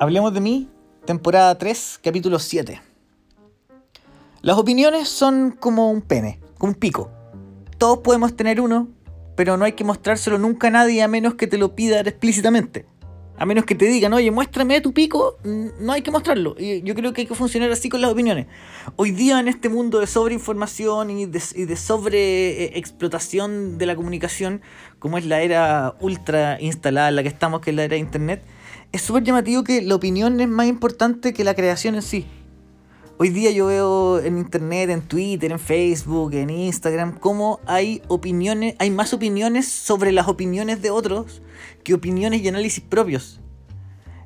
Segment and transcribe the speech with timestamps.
[0.00, 0.68] Hablemos de mí,
[1.04, 2.82] temporada 3, capítulo 7.
[4.42, 7.12] Las opiniones son como un pene, como un pico.
[7.78, 8.88] Todos podemos tener uno,
[9.36, 12.86] pero no hay que mostrárselo nunca a nadie a menos que te lo pida explícitamente.
[13.36, 16.56] A menos que te digan, oye, muéstrame tu pico, no hay que mostrarlo.
[16.58, 18.48] Y yo creo que hay que funcionar así con las opiniones.
[18.96, 24.60] Hoy día en este mundo de sobreinformación y de, y de sobreexplotación de la comunicación,
[24.98, 28.00] como es la era ultra instalada en la que estamos, que es la era de
[28.00, 28.42] Internet,
[28.94, 32.26] es súper llamativo que la opinión es más importante que la creación en sí.
[33.18, 38.76] Hoy día yo veo en internet, en Twitter, en Facebook, en Instagram, cómo hay opiniones,
[38.78, 41.42] hay más opiniones sobre las opiniones de otros
[41.82, 43.40] que opiniones y análisis propios.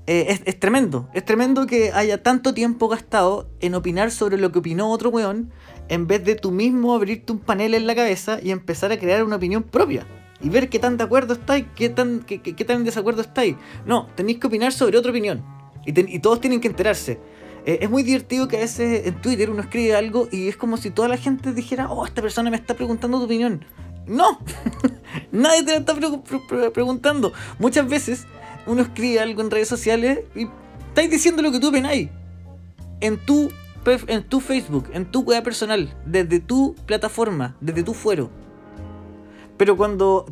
[0.07, 4.59] Eh, es, tremendo, es tremendo que haya tanto tiempo gastado en opinar sobre lo que
[4.59, 5.51] opinó otro weón,
[5.89, 9.25] en vez de tú mismo abrirte un panel en la cabeza y empezar a crear
[9.25, 10.07] una opinión propia
[10.41, 13.56] y ver qué tan de acuerdo estáis, qué tan, qué, qué, tan en desacuerdo estáis.
[13.86, 15.45] No, tenéis que opinar sobre otra opinión.
[15.84, 17.19] Y, todos tienen que enterarse.
[17.64, 20.77] Eh, es muy divertido que a veces en Twitter uno escribe algo y es como
[20.77, 23.64] si toda la gente dijera, oh, esta persona me está preguntando tu opinión.
[24.06, 24.39] No,
[25.33, 25.95] nadie te lo está
[26.73, 27.33] preguntando.
[27.58, 28.27] Muchas veces
[28.67, 30.48] uno escribe algo en redes sociales y
[30.89, 32.11] estáis diciendo lo que tú opináis.
[33.00, 33.50] En tu,
[34.06, 38.30] en tu Facebook, en tu web personal, desde tu plataforma, desde tu fuero.
[39.59, 40.25] Pero cuando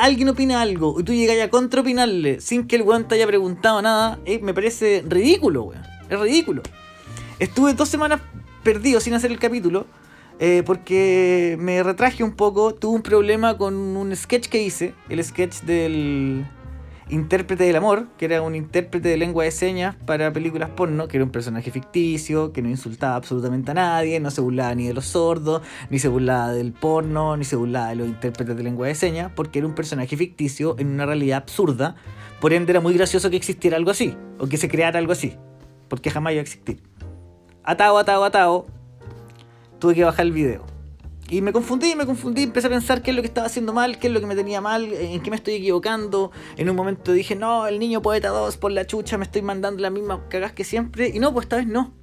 [0.00, 3.80] alguien opina algo y tú llegas a contraopinarle sin que el weón te haya preguntado
[3.82, 5.82] nada, eh, me parece ridículo, weón.
[6.08, 6.62] Es ridículo.
[7.38, 8.20] Estuve dos semanas
[8.62, 9.86] perdido sin hacer el capítulo
[10.38, 12.74] eh, porque me retraje un poco.
[12.74, 16.44] Tuve un problema con un sketch que hice, el sketch del
[17.14, 21.16] intérprete del amor, que era un intérprete de lengua de señas para películas porno, que
[21.16, 24.94] era un personaje ficticio, que no insultaba absolutamente a nadie, no se burlaba ni de
[24.94, 28.88] los sordos, ni se burlaba del porno, ni se burlaba de los intérpretes de lengua
[28.88, 31.96] de señas, porque era un personaje ficticio en una realidad absurda.
[32.40, 35.36] Por ende era muy gracioso que existiera algo así, o que se creara algo así,
[35.88, 36.82] porque jamás iba a existir.
[37.62, 38.66] Atado, atado, atado,
[39.78, 40.73] tuve que bajar el video.
[41.30, 43.98] Y me confundí, me confundí, empecé a pensar qué es lo que estaba haciendo mal,
[43.98, 46.32] qué es lo que me tenía mal, en qué me estoy equivocando.
[46.56, 49.80] En un momento dije, no, el niño poeta 2 por la chucha, me estoy mandando
[49.80, 51.10] la misma cagas que siempre.
[51.14, 51.94] Y no, pues esta vez no.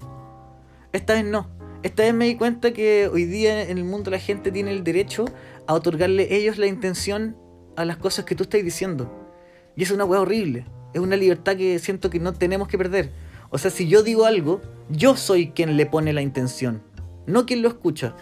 [0.92, 1.50] Esta vez no.
[1.84, 4.84] Esta vez me di cuenta que hoy día en el mundo la gente tiene el
[4.84, 5.26] derecho
[5.68, 7.38] a otorgarle ellos la intención
[7.76, 9.12] a las cosas que tú estás diciendo.
[9.76, 10.66] Y es una weá horrible.
[10.94, 13.12] Es una libertad que siento que no tenemos que perder.
[13.50, 16.82] O sea, si yo digo algo, yo soy quien le pone la intención,
[17.28, 18.16] no quien lo escucha.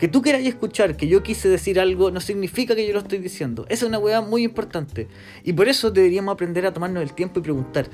[0.00, 3.18] Que tú quieras escuchar que yo quise decir algo no significa que yo lo estoy
[3.18, 3.66] diciendo.
[3.68, 5.08] Esa es una weá muy importante.
[5.44, 7.86] Y por eso deberíamos aprender a tomarnos el tiempo y preguntar.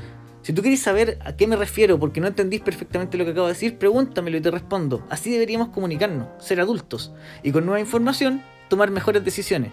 [0.43, 3.49] Si tú quieres saber a qué me refiero porque no entendís perfectamente lo que acabo
[3.49, 5.05] de decir, pregúntamelo y te respondo.
[5.11, 7.12] Así deberíamos comunicarnos, ser adultos.
[7.43, 9.73] Y con nueva información, tomar mejores decisiones.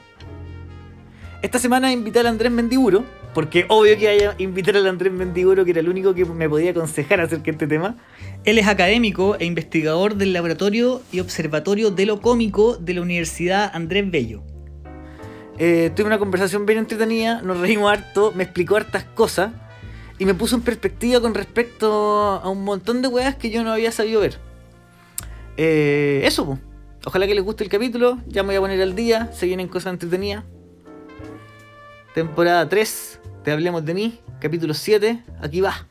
[1.44, 3.04] Esta semana invité al Andrés Mendiburo,
[3.36, 6.72] porque obvio que haya invitar al Andrés Mendiburo, que era el único que me podía
[6.72, 7.98] aconsejar acerca de este tema.
[8.46, 13.72] Él es académico e investigador del Laboratorio y Observatorio de lo Cómico de la Universidad
[13.74, 14.44] Andrés Bello.
[15.58, 19.54] Eh, tuve una conversación bien entretenida, nos reímos harto, me explicó hartas cosas
[20.20, 23.72] y me puso en perspectiva con respecto a un montón de weas que yo no
[23.72, 24.38] había sabido ver.
[25.56, 26.60] Eh, eso,
[27.06, 29.68] ojalá que les guste el capítulo, ya me voy a poner al día, se vienen
[29.68, 30.44] cosas entretenidas
[32.14, 35.88] temporada 3 Te Hablemos de mí, capítulo 7, aquí va.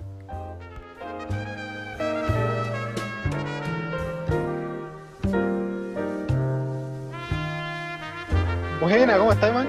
[8.83, 9.69] Buena, ¿cómo estás, man?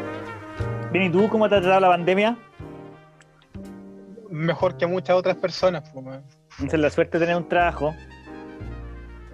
[0.91, 2.35] Bien, ¿y tú cómo te ha tratado la pandemia?
[4.31, 5.84] Mejor que muchas otras personas,
[6.57, 7.94] Entonces, la suerte de tener un trabajo.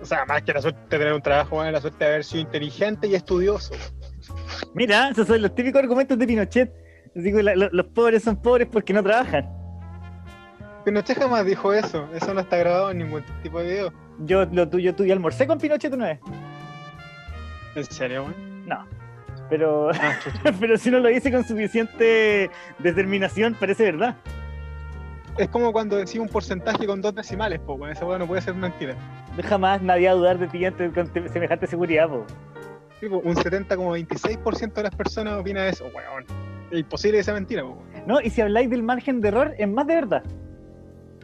[0.02, 2.42] O sea, más que la suerte de tener un trabajo, la suerte de haber sido
[2.42, 3.74] inteligente y estudioso.
[4.74, 6.74] Mira, esos son los típicos argumentos de Pinochet
[7.16, 9.50] Digo, los pobres son pobres porque no trabajan.
[10.84, 12.06] Pinochet jamás dijo eso.
[12.14, 13.94] Eso no está grabado en ningún tipo de video.
[14.26, 16.20] Yo, lo tuyo, tú y almorcé con Pinochet una vez.
[17.76, 18.34] ¿En serio,
[18.66, 18.99] No.
[19.50, 20.16] Pero, ah,
[20.60, 22.50] pero si no lo hice con suficiente
[22.80, 24.16] determinación, parece verdad.
[25.38, 28.96] Es como cuando decís un porcentaje con dos decimales, po, esa no puede ser mentira.
[29.44, 30.64] Jamás nadie va a dudar de ti
[30.94, 32.26] con semejante seguridad, po.
[33.02, 36.26] un 70,26% de las personas opina eso, weón
[36.72, 37.64] es imposible que sea mentira.
[38.06, 40.24] No, y si habláis del margen de error, es más de verdad.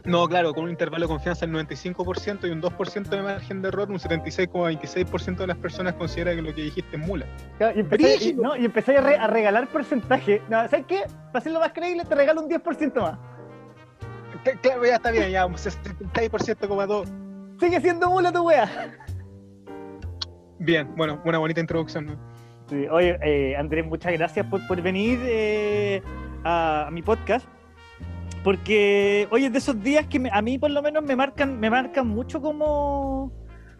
[0.06, 3.68] No, claro, con un intervalo de confianza del 95% y un 2% de margen de
[3.68, 7.26] error, un 76,26% de las personas considera que lo que dijiste es mula.
[7.74, 10.40] y empecé, no, y empecé a, regalar porcentaje.
[10.48, 11.02] No, ¿Sabes qué?
[11.26, 13.18] Para hacerlo más creíble, te regalo un 10% más.
[14.62, 17.58] Claro, ya está bien, ya, un 76,2%.
[17.58, 18.94] Sigue siendo mula tu wea.
[20.58, 22.36] Bien, bueno, una bonita introducción, ¿no?
[22.92, 26.02] Oye, eh, Andrés, muchas gracias por, venir eh,
[26.44, 27.46] a, mi podcast.
[28.46, 32.06] Porque, oye, de esos días que a mí por lo menos me marcan, me marcan
[32.06, 33.32] mucho como,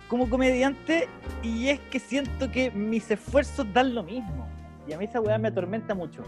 [0.08, 1.06] como comediante
[1.40, 4.44] y es que siento que mis esfuerzos dan lo mismo.
[4.88, 6.24] Y a mí esa weá me atormenta mucho.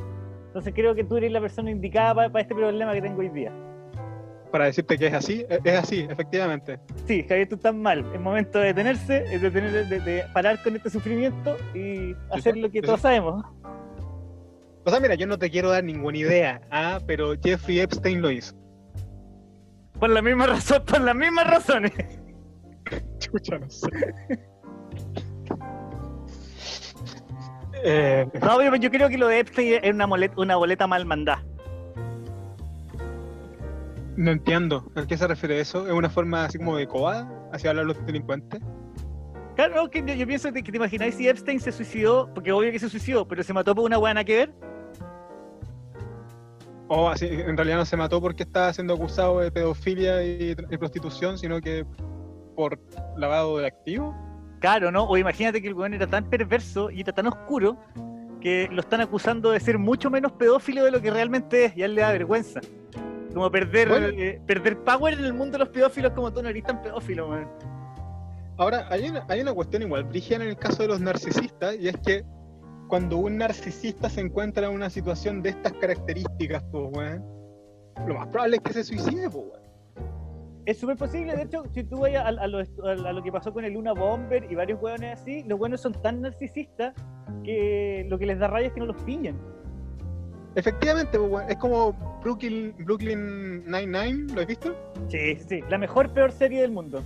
[0.47, 3.53] Entonces creo que tú eres la persona indicada para, este problema que tengo hoy día.
[4.53, 6.79] Para decirte que es así, es así, efectivamente.
[7.07, 8.07] Sí, Javier, tú estás mal.
[8.15, 12.83] Es momento de detenerse, de, detener, de, parar con este sufrimiento y hacer lo que
[12.83, 13.45] todos sabemos.
[14.89, 16.99] O sea, mira, yo no te quiero dar ninguna idea, ¿ah?
[17.07, 18.57] pero Jeffrey Epstein lo hizo.
[20.01, 21.93] Por la misma razón, por las mismas razones.
[23.19, 23.91] Chucha, no sé.
[27.85, 31.45] Eh, no, yo creo que lo de Epstein es una, una boleta mal mandada.
[34.17, 34.91] No entiendo.
[34.95, 35.87] ¿A qué se refiere eso?
[35.87, 38.63] ¿Es una forma así como de coba hacia hablar los delincuentes?
[39.55, 42.89] Claro, que yo, pienso que, te imagináis si Epstein se suicidó, porque obvio que se
[42.89, 44.78] suicidó, pero se mató por una buena que ver.
[46.89, 51.39] O así, en realidad no se mató porque estaba siendo acusado de pedofilia y, prostitución,
[51.39, 51.85] sino que
[52.57, 52.81] por
[53.17, 54.17] lavado de activos.
[54.61, 55.05] Claro, ¿no?
[55.05, 57.79] O imagínate que el weón era tan perverso y era tan oscuro
[58.41, 61.83] que lo están acusando de ser mucho menos pedófilo de lo que realmente es, y
[61.83, 62.61] a él le da vergüenza.
[63.35, 66.65] Como perder, eh, perder power en el mundo de los pedófilos como tú no eres
[66.65, 67.49] tan pedófilo, weón.
[68.57, 71.89] Ahora, hay una, hay una cuestión igual, Brigiana, en el caso de los narcisistas, y
[71.89, 72.25] es que
[72.89, 77.25] cuando un narcisista se encuentra en una situación de estas características, pues, weón,
[78.07, 79.69] lo más probable es que se suicide, pues, weón.
[80.65, 83.95] Es súper posible, de hecho, si tú vayas a, lo, que pasó con el Luna
[83.95, 86.95] Bomber y varios hueones así, los buenos son tan narcisistas
[87.43, 89.39] que lo que les da rabia es que no los pillen.
[90.57, 91.93] Efectivamente, pues, es como
[92.23, 94.75] Brooklyn, Brooklyn Nine-Nine, ¿lo has visto?
[95.09, 97.03] Sí, sí, la mejor, peor serie del mundo.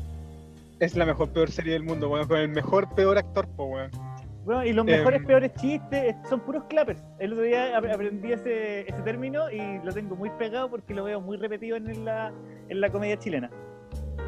[0.80, 4.11] Es la mejor, peor serie del mundo, weón, con el mejor, peor actor, pues, weón.
[4.44, 7.02] Bueno, y los mejores, em, peores chistes son puros clappers.
[7.20, 11.20] El otro día aprendí ese, ese término y lo tengo muy pegado porque lo veo
[11.20, 12.32] muy repetido en la,
[12.68, 13.50] en la comedia chilena.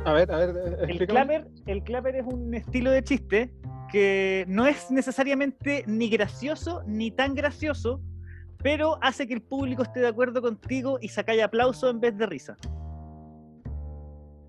[0.04, 0.56] A ver, a ver.
[0.56, 3.50] Eh, el clapper, el clapper es un estilo de chiste
[3.90, 8.00] que no es necesariamente ni gracioso ni tan gracioso,
[8.58, 12.26] pero hace que el público esté de acuerdo contigo y saca aplauso en vez de
[12.26, 12.56] risa.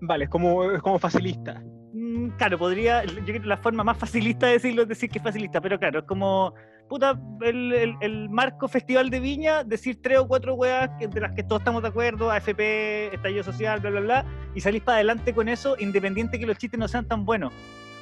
[0.00, 1.62] Vale, es como, es como facilista.
[1.98, 5.16] Mm, claro, podría, yo creo que la forma más facilista de decirlo es decir que
[5.16, 6.52] es facilista, pero claro, es como,
[6.90, 11.62] puta, el, marco festival de Viña, decir tres o cuatro weas de las que todos
[11.62, 15.74] estamos de acuerdo, AFP, estallido social, bla, bla, bla, y salís para adelante con eso,
[15.78, 17.50] independiente que los chistes no sean tan buenos.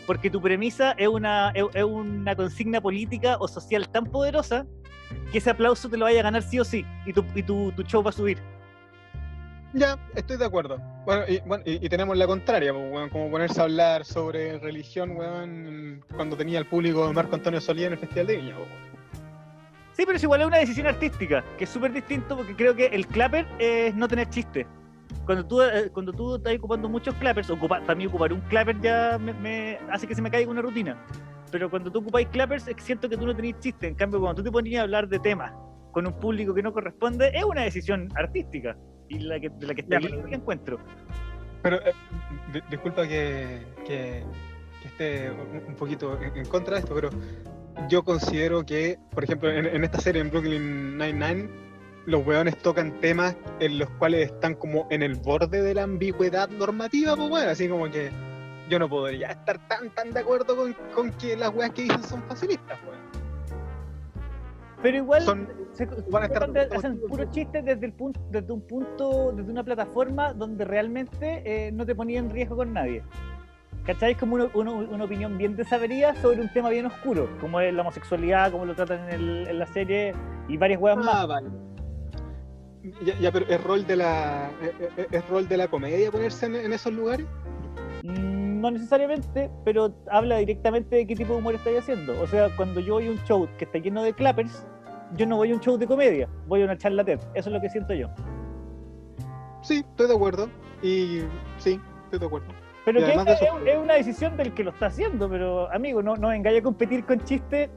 [0.08, 4.66] Porque tu premisa es una, es, una consigna política o social tan poderosa
[5.30, 7.70] que ese aplauso te lo vaya a ganar sí o sí, y tu, y tu,
[7.70, 8.38] tu show va a subir.
[9.74, 10.78] Ya, estoy de acuerdo.
[11.04, 16.04] Bueno, y, bueno, y, tenemos la contraria, pues, como ponerse a hablar sobre religión, weón,
[16.14, 18.54] cuando tenía el público Marco Antonio Solía en el Festival de Viña,
[19.92, 22.86] Sí, pero es igual es una decisión artística, que es súper distinto porque creo que
[22.86, 24.64] el clapper es no tener chiste.
[25.26, 28.80] Cuando tú, eh, cuando tú estás ocupando muchos clappers, ocupa, para mí ocupar un clapper
[28.80, 30.96] ya me, hace que se me caiga una rutina.
[31.50, 33.88] Pero cuando tú ocupáis clappers, siento que tú no tenés chiste.
[33.88, 35.52] En cambio, cuando tú te ponías a hablar de temas
[35.90, 38.76] con un público que no corresponde, es una decisión artística
[39.08, 40.78] y la que, de la que está que encuentro.
[41.62, 41.92] Pero eh,
[42.70, 44.24] disculpa que, que,
[44.84, 47.10] esté un poquito en, contra de esto, pero
[47.88, 51.48] yo considero que, por ejemplo, en, esta serie, en Brooklyn Nine-Nine,
[52.06, 56.50] los weones tocan temas en los cuales están como en el borde de la ambigüedad
[56.50, 58.10] normativa, pues bueno, así como que
[58.68, 62.02] yo no podría estar tan tan de acuerdo con, con que las weas que dicen
[62.02, 63.04] son facilistas, weón.
[64.82, 65.24] Pero igual
[65.82, 71.72] hacen puros chistes desde, el punto, desde un punto, desde una plataforma donde realmente eh,
[71.72, 73.02] no te ponía en riesgo con nadie.
[73.84, 74.16] ¿Cacháis?
[74.16, 78.64] Como una, opinión bien desabrida sobre un tema bien oscuro, como es la homosexualidad, como
[78.64, 80.14] lo tratan en, la serie
[80.48, 81.42] y varias huevas ah, más.
[83.20, 84.50] Ya, pero ¿es rol de la
[85.10, 87.26] es, rol de la comedia ponerse en, esos lugares?
[88.02, 92.18] Mm, no necesariamente, pero habla directamente de qué tipo de humor estáis haciendo.
[92.22, 94.66] O sea, cuando yo voy a un show que está lleno de clappers,
[95.16, 97.20] yo no voy a un show de comedia, voy a una charla TED.
[97.34, 98.08] Eso es lo que siento yo.
[99.62, 100.48] Sí, estoy de acuerdo.
[100.82, 101.20] Y
[101.58, 102.48] sí, estoy de acuerdo.
[102.84, 106.60] Pero que es, una decisión del que lo está haciendo, pero amigo, no, no vengáis
[106.60, 107.70] a competir con chistes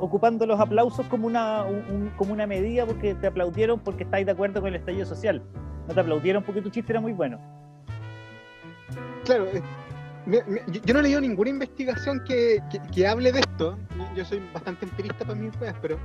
[0.00, 1.66] ocupando los aplausos como una,
[2.16, 5.42] como una medida porque te aplaudieron porque estáis de acuerdo con el estallido social.
[5.86, 7.38] No te aplaudieron porque tu chiste era muy bueno.
[9.26, 9.62] Claro, eh,
[10.84, 12.62] yo no he leído ninguna investigación que,
[12.94, 13.76] que, hable de esto.
[14.14, 15.98] Yo soy bastante empirista para mis cosas, pero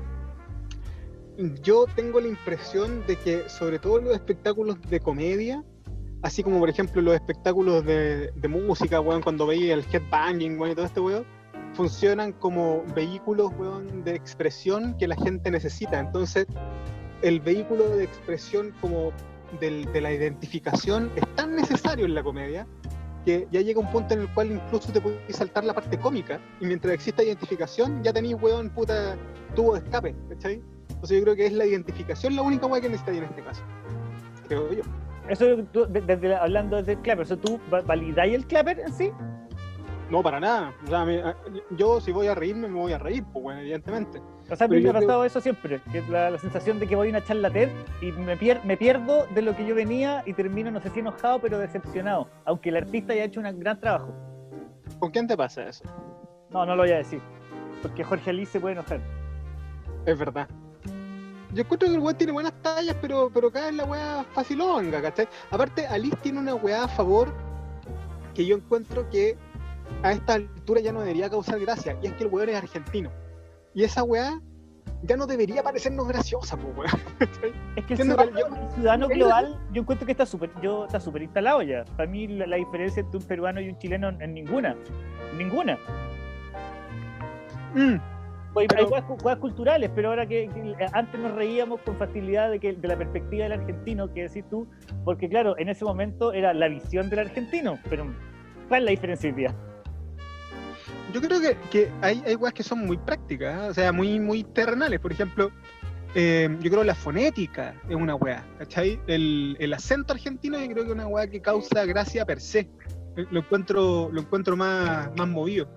[1.61, 5.63] yo tengo la impresión de que sobre todo los espectáculos de comedia,
[6.21, 10.75] así como por ejemplo los espectáculos de, música, weón, cuando veía el headbanging, weón, y
[10.75, 11.25] todo este weón,
[11.73, 15.99] funcionan como vehículos, weón, de expresión que la gente necesita.
[15.99, 16.45] Entonces,
[17.21, 19.11] el vehículo de expresión como
[19.59, 22.67] del- de la identificación es tan necesario en la comedia
[23.25, 26.39] que ya llega un punto en el cual incluso te puedes saltar la parte cómica
[26.59, 29.15] y mientras exista identificación ya tenéis weón puta
[29.55, 30.61] tubo de escape, ¿cachai?
[31.01, 33.63] Entonces yo creo que es la identificación la única weá que necesitáis en este caso.
[34.47, 34.83] Creo yo.
[35.27, 38.81] Eso tú, de- desde la- hablando desde el clapper, ¿eso tú va- validáis el clapper
[38.81, 39.11] en sí?
[40.11, 40.75] No, para nada.
[40.83, 41.23] O sea, me-
[41.71, 44.19] yo si voy a reírme, me voy a reír, pues bueno, evidentemente.
[44.47, 46.85] O sea, a mí me ha creo- pasado eso siempre, que la, la sensación de
[46.85, 47.69] que voy a una charla TED
[48.01, 50.99] y me, pier- me pierdo de lo que yo venía y termino, no sé si
[50.99, 54.13] enojado, pero decepcionado, aunque el artista haya hecho un gran trabajo.
[54.99, 55.83] ¿Con quién te pasa eso?
[56.51, 57.21] No, no lo voy a decir,
[57.81, 58.99] porque Jorge Alice se puede enojar.
[60.05, 60.47] Es verdad.
[61.53, 65.01] Yo encuentro que el weón tiene buenas tallas, pero, pero cae en la weá facilonga,
[65.01, 65.27] ¿cachai?
[65.49, 67.33] Aparte, Alice tiene una weá a favor
[68.33, 69.37] que yo encuentro que
[70.03, 73.11] a esta altura ya no debería causar gracia, y es que el weón es argentino.
[73.73, 74.39] Y esa weá
[75.03, 77.01] ya no debería parecernos graciosa, pues weón.
[77.75, 80.51] Es que el ciudadano, que yo- el ciudadano es global, yo encuentro que está súper
[80.61, 81.83] yo está súper instalado ya.
[81.97, 84.75] Para mí la, la diferencia entre un peruano y un chileno en ninguna.
[85.37, 85.77] Ninguna.
[87.73, 87.95] Mm,
[88.55, 92.51] Hay, Pero- hay cosas, cosas culturales, pero ahora que, que antes nos reíamos con facilidad
[92.51, 94.67] de que de la perspectiva del argentino, que decís tú,
[95.05, 98.05] porque claro, en ese momento era la visión del argentino, pero
[98.67, 99.55] ¿cuál es la diferencia hoy día?
[101.13, 103.69] Yo creo que, que hay, hay que son muy prácticas, ¿eh?
[103.69, 104.99] o sea, muy, muy terrenales.
[104.99, 105.51] Por ejemplo,
[106.15, 108.99] eh, yo creo la fonética es una wea, ¿cachai?
[109.07, 112.69] El, el acento argentino yo creo que es una wea que causa gracia per se.
[113.17, 115.69] Eh, Lo encuentro, lo encuentro más, más movido.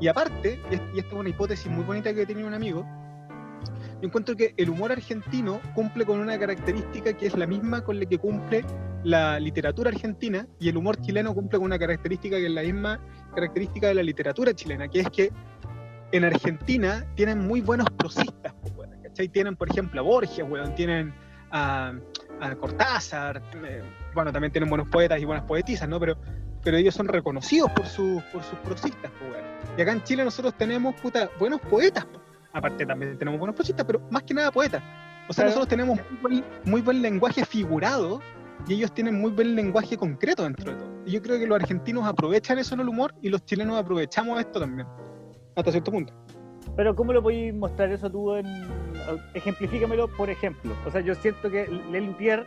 [0.00, 2.86] Y aparte, y es- y esta es una hipótesis muy bonita que tenía un amigo,
[4.00, 8.00] yo encuentro que el humor argentino cumple con una característica que es la misma con
[8.00, 8.64] la que cumple
[9.04, 12.98] la literatura argentina y el humor chileno cumple con una característica que es la misma
[13.34, 15.30] característica de la literatura chilena, que es que
[16.12, 19.28] en Argentina tienen muy buenos prosistas, weón, ¿cachai?
[19.28, 21.14] Tienen, por ejemplo, a Borges, weón, tienen
[21.50, 21.92] a,
[22.40, 23.82] a Cortázar, eh,
[24.14, 26.00] bueno, también tienen buenos poetas y buenas poetisas, ¿no?
[26.00, 26.16] Pero,
[26.62, 29.44] pero ellos son reconocidos por, sus por sus prosistas, weón.
[29.76, 32.20] Y acá en Chile nosotros tenemos, puta, buenos poetas, po.
[32.52, 34.82] aparte también tenemos buenos prosistas, pero más que nada poetas.
[35.28, 38.20] O sea, nosotros tenemos muy buen, muy buen lenguaje figurado
[38.66, 40.90] y ellos tienen muy buen lenguaje concreto dentro de todo.
[41.06, 44.40] Y yo creo que los argentinos aprovechan eso en el humor y los chilenos aprovechamos
[44.40, 44.88] esto también,
[45.56, 46.12] hasta cierto punto.
[46.76, 48.46] Pero ¿cómo lo podéis mostrar eso tú en...
[49.34, 50.74] Ejemplifícamelo, por ejemplo.
[50.86, 52.46] O sea, yo siento que Lelutier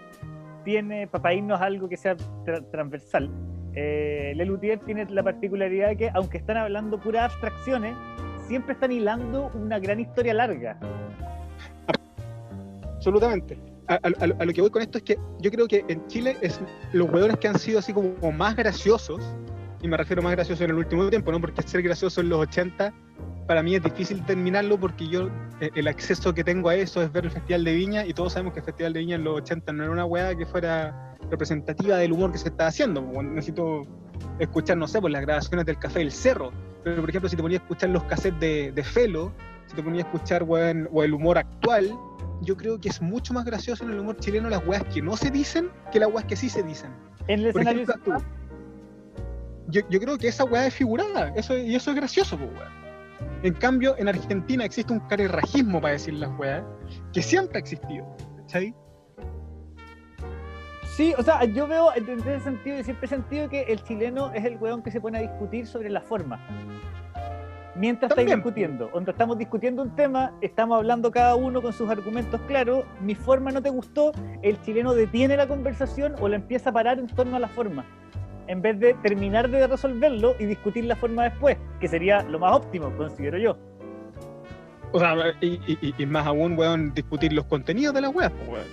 [0.63, 2.15] tiene, para irnos algo que sea
[2.45, 3.29] tra- transversal,
[3.75, 7.95] eh, Lelutier tiene la particularidad de que, aunque están hablando puras abstracciones,
[8.47, 10.77] siempre están hilando una gran historia larga.
[12.95, 13.57] Absolutamente.
[13.87, 13.99] A,
[14.45, 16.61] lo que voy con esto es que yo creo que en Chile es
[16.93, 19.21] los hueones que han sido así como más graciosos,
[19.83, 21.41] y me refiero más graciosos en el último tiempo, ¿no?
[21.41, 22.93] Porque ser gracioso en los 80
[23.45, 25.27] para mí es difícil terminarlo porque yo
[25.59, 28.31] eh, el acceso que tengo a eso es ver el Festival de Viña y todos
[28.33, 31.17] sabemos que el Festival de Viña en los 80 no era una hueá que fuera
[31.29, 33.05] representativa del humor que se estaba haciendo.
[33.05, 33.81] pues, Necesito
[34.39, 36.53] escuchar, no sé, pues las grabaciones del Café del Cerro,
[36.85, 39.33] pero por ejemplo si te ponías a escuchar los cassettes de, de Felo,
[39.67, 41.93] si te ponías a escuchar weón, o el humor actual,
[42.41, 45.17] yo creo que es mucho más gracioso en el humor chileno las weas que no
[45.17, 46.91] se dicen que las weas que sí se dicen.
[47.27, 48.17] En el Por escenario ejemplo,
[49.67, 52.83] yo, yo creo que esa weá es figurada, eso, y eso es gracioso, pues, weón.
[53.43, 56.63] En cambio, en Argentina existe un carerrajismo para decir las weas,
[57.11, 58.05] que siempre ha existido,
[58.37, 58.73] ¿cachai?
[60.95, 64.31] Sí, o sea, yo veo en ese sentido y siempre he sentido que el chileno
[64.33, 66.39] es el weón que se pone a discutir sobre la forma.
[67.75, 72.39] Mientras estáis discutiendo, cuando estamos discutiendo un tema, estamos hablando cada uno con sus argumentos
[72.41, 74.11] claros, mi forma no te gustó,
[74.43, 77.83] el chileno detiene la conversación o la empieza a parar en torno a la forma,
[78.47, 82.53] en vez de terminar de resolverlo y discutir la forma después, que sería lo más
[82.55, 83.57] óptimo, considero yo.
[84.91, 85.59] O sea, y,
[85.97, 88.65] y- más aún, weón, discutir los contenidos de las weas, weón.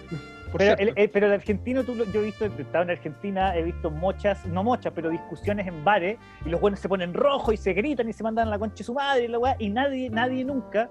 [0.53, 3.57] Por Pero el, el- pero el argentino, tú, yo he visto, he estado en Argentina,
[3.57, 7.55] he visto muchas, no muchas, pero discusiones en bares, y los buenos se ponen rojos
[7.55, 9.55] y se gritan y se mandan a la concha de su madre y la weá,
[9.61, 10.91] y nadie, nadie nunca,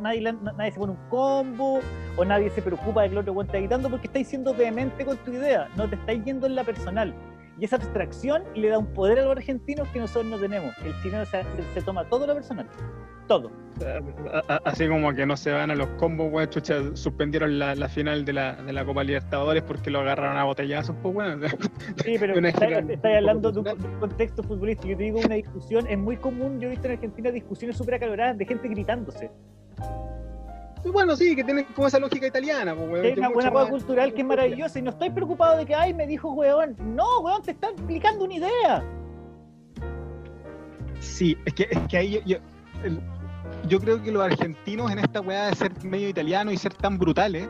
[0.00, 1.80] nadie, la- nadie se pone un combo,
[2.16, 5.04] o nadie se preocupa de que el otro weón está gritando porque estáis siendo vehemente
[5.04, 7.12] con tu idea, no te estáis yendo en la personal.
[7.58, 10.74] Y esa abstracción le da un poder a los argentinos que nosotros no tenemos.
[10.84, 12.66] El chileno se, se- se toma todo lo personal.
[13.28, 13.50] Todo.
[14.64, 18.24] Así como que no se van a los combos, weón, chucha, suspendieron la, la final
[18.24, 21.40] de la, de la Copa Libertadores porque lo agarraron a botellazos, pues, weón.
[22.04, 24.90] Sí, pero estáis hablando de poco un, de un contexto futbolístico.
[24.90, 26.60] Yo te digo, una discusión es muy común.
[26.60, 29.30] Yo he visto en Argentina discusiones súper acaloradas de gente gritándose.
[30.84, 33.14] Y bueno, sí, que tienen como esa lógica italiana, pues, weón.
[33.14, 35.94] Que una buena hueá cultural que es maravillosa y no estoy preocupado de que, ay,
[35.94, 36.76] me dijo weón.
[36.78, 38.84] No, weón, te está explicando una idea.
[41.00, 42.38] Sí, es que, es que ahí yo,
[43.68, 46.98] yo, creo que los argentinos en esta weá de ser medio italiano y ser tan
[46.98, 47.48] brutales,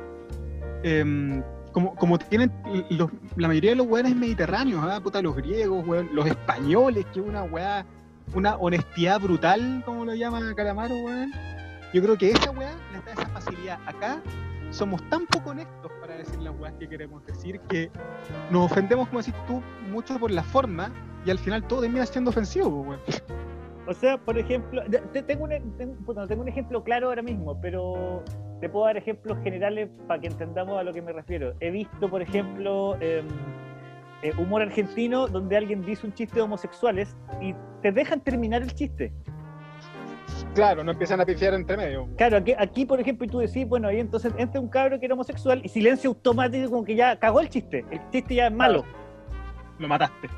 [0.83, 2.53] em, como, como tienen
[2.91, 5.01] los, la mayoría de los weones mediterráneos, ¿ah?
[5.01, 7.85] puta, los griegos, weón, los españoles, que es una weá,
[8.35, 11.33] una honestidad brutal, como lo llama Calamaro, weón.
[11.95, 13.79] Yo creo que esa weá les da esa facilidad.
[13.87, 14.21] Acá
[14.71, 17.89] somos tan poco honestos para decir las weas que queremos decir que
[18.51, 20.91] nos ofendemos, como decís tú, mucho por la forma
[21.25, 23.01] y al final todo termina siendo ofensivo, weón.
[23.87, 24.83] O sea, por ejemplo,
[25.13, 28.25] te- tengo no tengo un ejemplo claro ahora mismo, pero
[28.61, 31.55] te puedo dar ejemplos generales para que entendamos a lo que me refiero.
[31.61, 33.25] He visto, por ejemplo, em,
[34.23, 38.75] eh, humor argentino donde alguien dice un chiste de homosexuales y te dejan terminar el
[38.75, 39.13] chiste.
[40.55, 42.09] Claro, no empiezan a pifiar entre medio.
[42.17, 45.07] Claro, aquí, aquí, por ejemplo, y tú decís, bueno, ahí entonces entra un cabro que
[45.07, 47.85] era homosexual y silencio automático como que ya cagó el chiste.
[47.91, 48.85] El chiste ya es malo.
[49.79, 50.29] Lo mataste.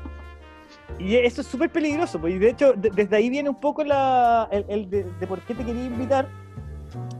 [0.99, 3.83] Y eso es súper peligroso, pues, y de hecho, de- desde ahí viene un poco
[3.83, 6.27] la, el, el de, de por qué te quería invitar.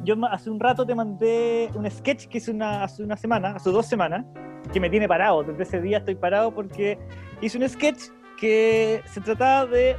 [0.04, 3.70] Yo hace un rato te mandé un sketch que hice una, hace una semana, hace
[3.70, 4.26] dos semanas,
[4.74, 5.44] que me tiene parado.
[5.44, 6.98] Desde ese día estoy parado porque
[7.42, 8.06] hice un sketch
[8.40, 9.96] que se trataba de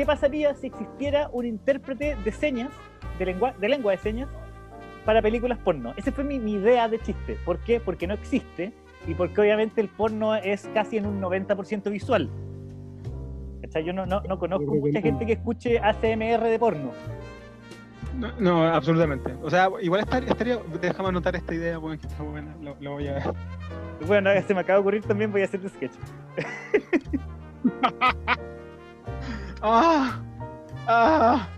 [0.00, 2.70] qué pasaría si existiera un intérprete de señas,
[3.18, 4.30] de lengua de, lengua de señas,
[5.04, 5.92] para películas porno.
[5.94, 7.36] Esa fue mi, mi idea de chiste.
[7.44, 7.80] ¿Por qué?
[7.80, 8.72] Porque no existe
[9.06, 12.30] y porque obviamente el porno es casi en un 90% visual.
[13.60, 13.84] ¿Cachai?
[13.84, 16.92] Yo no, no, no conozco mucha gente que escuche ACMR de porno.
[18.16, 19.34] No, no, absolutamente.
[19.42, 20.60] O sea, igual estar- estaría.
[20.80, 22.56] Déjame anotar esta idea, weón, que está buena.
[22.62, 23.18] Lo, lo voy a.
[24.00, 25.92] Y Bueno, se me acaba de ocurrir también, voy a hacer el sketch.
[29.62, 30.20] ¡Ah!
[30.86, 31.48] ¡Ah!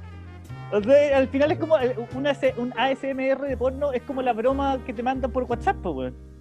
[0.72, 5.02] Al final es como eh, un ASMR de porno, es como la broma que te
[5.02, 6.31] mandan por WhatsApp, pues, weón.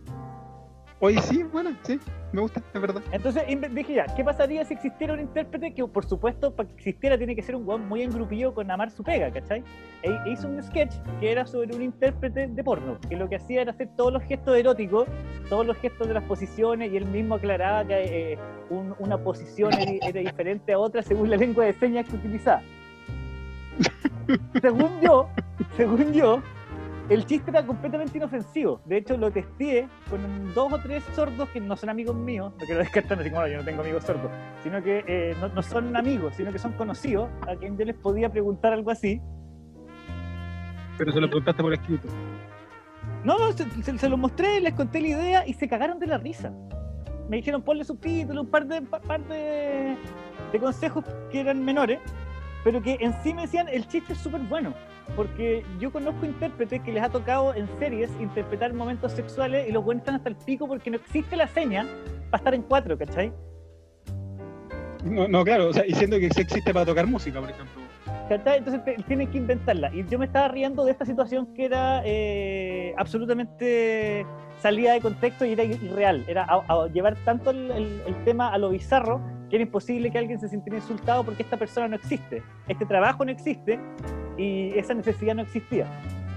[1.03, 1.99] Oye, sí, bueno, sí,
[2.31, 3.01] me gusta, es verdad.
[3.11, 3.43] Entonces
[3.73, 7.35] dije ya, ¿qué pasaría si existiera un intérprete que, por supuesto, para que existiera tiene
[7.35, 9.63] que ser un weón muy engrupillo con amar su pega, ¿cachai?
[10.03, 13.37] E e hizo un sketch que era sobre un intérprete de porno, que lo que
[13.37, 15.07] hacía era hacer todos los gestos eróticos,
[15.49, 18.37] todos los gestos de las posiciones, y él mismo aclaraba que eh,
[18.69, 22.61] un- una posición era, era diferente a otra según la lengua de señas que utilizaba.
[24.61, 25.27] según yo,
[25.75, 26.41] según yo,
[27.09, 28.81] el chiste era completamente inofensivo.
[28.85, 32.53] De hecho, lo testé con dos o tres sordos que no son amigos míos.
[32.59, 34.31] No quiero descartar, así como "No, yo no tengo amigos sordos,
[34.63, 37.95] sino que eh, no, no son amigos, sino que son conocidos, a quien yo les
[37.95, 39.21] podía preguntar algo así.
[40.97, 42.07] Pero se lo preguntaste por escrito.
[43.23, 46.07] No, no, se, se- se los mostré, les conté la idea y se cagaron de
[46.07, 46.51] la risa.
[47.29, 49.95] Me dijeron ponle subtítulos, un par de, pa- par de,
[50.51, 51.99] de consejos que eran menores,
[52.63, 54.73] pero que en sí me decían el chiste es súper bueno.
[55.15, 59.83] Porque yo conozco intérpretes que les ha tocado en series interpretar momentos sexuales y los
[59.83, 61.85] buenos están hasta el pico porque no existe la seña
[62.29, 63.31] para estar en cuatro, ¿cachai?
[65.03, 67.81] No, no, claro, o sea, y siendo que sí existe para tocar música, por ejemplo.
[68.29, 68.59] ¿Cachai?
[68.59, 69.93] Entonces te- tienen que inventarla.
[69.93, 74.25] Y yo me estaba riendo de esta situación que era eh, absolutamente
[74.59, 76.23] salida de contexto y era irreal.
[76.27, 80.11] Era a- a llevar tanto el, el- el tema a lo bizarro que era imposible
[80.11, 82.41] que alguien se sintiera insultado porque esta persona no existe.
[82.69, 83.79] Este trabajo no existe
[84.41, 85.85] y esa necesidad no existía.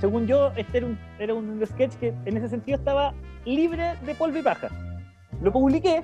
[0.00, 3.14] Según yo, este era un, era un sketch que en ese sentido estaba
[3.46, 4.68] libre de polvo y paja.
[5.40, 6.02] Lo publiqué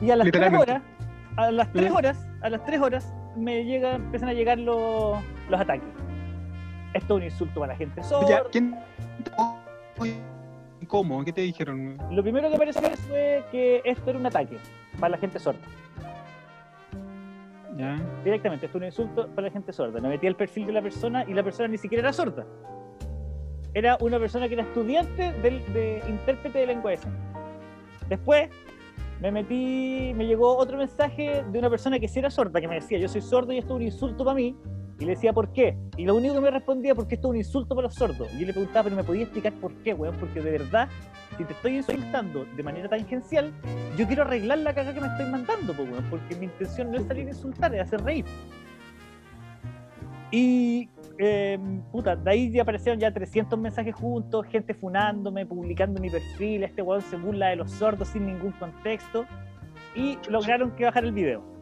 [0.00, 0.82] y a las tres horas,
[1.36, 5.18] a las tres horas, a las tres horas me llega, empiezan a llegar los,
[5.50, 5.88] los ataques.
[6.94, 8.44] Esto es un insulto para la gente sorda.
[10.86, 11.22] ¿Cómo?
[11.22, 11.98] ¿Qué te dijeron?
[12.10, 14.56] Lo primero que apareció fue que esto era un ataque
[14.98, 15.60] para la gente sorda.
[18.24, 20.00] Directamente, esto es un insulto para la gente sorda.
[20.00, 22.44] Me metí al perfil de la persona y la persona ni siquiera era sorda.
[23.72, 26.98] Era una persona que era estudiante del, de intérprete de lengua de.
[28.08, 28.50] Después
[29.20, 32.76] me metí, me llegó otro mensaje de una persona que sí era sorda, que me
[32.76, 34.56] decía, yo soy sordo y esto es un insulto para mí.
[35.00, 35.76] Y le decía, ¿por qué?
[35.96, 38.32] Y lo único que me respondía, porque esto es un insulto para los sordos.
[38.34, 40.16] Y yo le preguntaba, pero ¿me podía explicar por qué, weón?
[40.16, 40.88] Porque de verdad,
[41.36, 43.52] si te estoy insultando de manera tangencial,
[43.96, 46.98] yo quiero arreglar la caga que me estoy mandando, po, weón, porque mi intención no
[46.98, 48.24] es salir a insultar, es hacer reír.
[50.32, 51.58] Y, eh,
[51.92, 56.82] puta, de ahí ya aparecieron ya 300 mensajes juntos, gente funándome, publicando mi perfil, este
[56.82, 59.26] weón se burla de los sordos sin ningún contexto,
[59.94, 61.57] y lograron que bajara el video.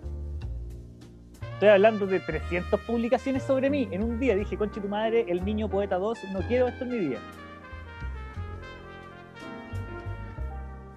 [1.57, 4.35] Estoy hablando de 300 publicaciones sobre mí en un día.
[4.37, 7.19] Dije, conche tu madre, el niño poeta 2, no quiero esto en mi vida.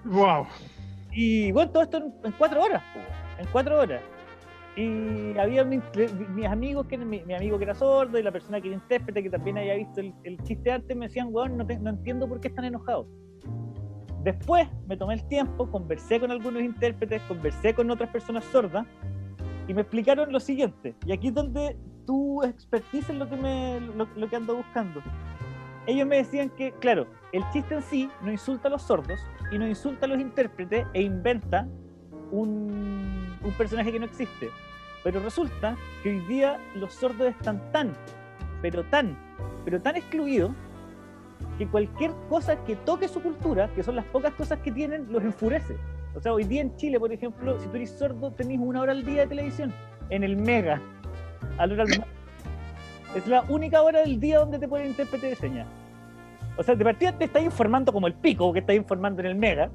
[0.04, 0.46] Wow.
[1.12, 2.82] Y bueno, todo esto en, en cuatro horas,
[3.38, 4.02] en cuatro horas.
[4.76, 5.80] Y había mi-
[6.34, 9.22] mis amigos, que mi, mi amigo que era sordo y la persona que era intérprete,
[9.22, 12.28] que también había visto el, el chiste antes, me decían, weón, no, te- no entiendo
[12.28, 13.06] por qué están enojados.
[14.24, 18.86] Después me tomé el tiempo, conversé con algunos intérpretes, conversé con otras personas sordas
[19.68, 20.94] y me explicaron lo siguiente.
[21.06, 25.02] Y aquí es donde tu expertise es lo que, me, lo, lo que ando buscando.
[25.86, 29.20] ellos me decían que, claro, el chiste en sí no insulta a los sordos
[29.50, 31.66] y no insulta a los intérpretes e inventa
[32.30, 34.50] un, un personaje que no existe.
[35.02, 37.92] Pero resulta que hoy día los sordos están tan,
[38.60, 39.16] pero tan,
[39.64, 40.52] pero tan excluidos
[41.58, 45.22] que cualquier cosa que toque su cultura, que son las pocas cosas que tienen, los
[45.22, 45.76] enfurece.
[46.14, 48.92] O sea, hoy día en Chile, por ejemplo, si tú eres sordo, tenés una hora
[48.92, 49.72] al día de televisión,
[50.10, 50.80] en el Mega,
[51.58, 52.04] a la hora del-
[53.16, 55.66] Es la única hora del día donde te ponen intérprete de señas.
[56.56, 59.34] O sea, de partida te estás informando como el pico que estás informando en el
[59.34, 59.70] Mega.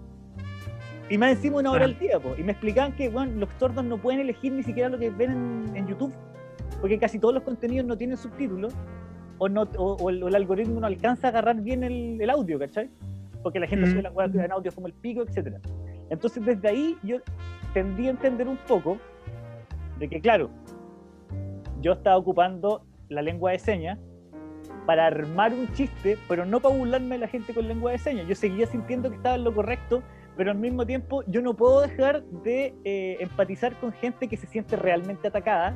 [1.10, 2.34] Y más encima una hora al día, po.
[2.38, 5.32] Y me explicaban que, bueno, los sordos no pueden elegir ni siquiera lo que ven
[5.68, 6.14] en, en YouTube.
[6.82, 8.74] Porque casi todos los contenidos no tienen subtítulos.
[9.38, 12.30] O, no, o, o el, o el algoritmo no alcanza a agarrar bien el, el
[12.30, 12.90] audio, ¿cachai?
[13.44, 13.92] Porque la gente Mm.
[13.92, 15.60] sube la en audio como el pico, etcétera.
[16.10, 17.18] Entonces desde ahí yo
[17.74, 18.98] tendí a entender un poco
[20.00, 20.50] de que, claro,
[21.82, 24.00] yo estaba ocupando la lengua de señas
[24.86, 28.28] para armar un chiste, pero no para burlarme de la gente con lengua de señas.
[28.28, 30.04] Yo seguía sintiendo que estaba en lo correcto,
[30.38, 34.48] pero al mismo tiempo yo no puedo dejar de eh, empatizar con gente que se
[34.48, 35.76] siente realmente atacada,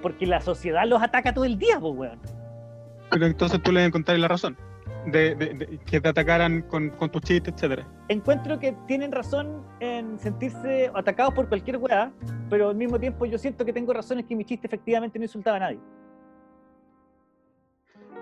[0.00, 2.18] porque la sociedad los ataca todo el día, pues, weón.
[3.10, 4.56] Pero entonces tú le encontrás la razón
[5.06, 7.86] de, de- de que te atacaran con, con tus chistes, etcétera.
[8.08, 12.12] Encuentro que tienen razón en sentirse atacados por cualquier weá,
[12.48, 15.24] pero al mismo tiempo yo siento que tengo razón en que mi chiste efectivamente no
[15.24, 15.80] insultaba a nadie.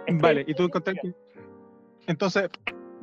[0.07, 1.13] Es Vale, y tú encontrás que...
[2.07, 2.49] Entonces,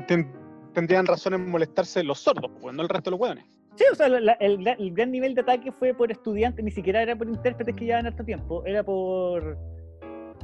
[0.08, 0.32] ten-
[0.74, 3.46] tendrían razón en molestarse los sordos, pues, no el resto de los hueones.
[3.76, 7.16] Sí, o sea, la- el gran nivel de ataque fue por estudiantes, ni siquiera era
[7.16, 9.56] por intérpretes que llevaban harto tiempo, era por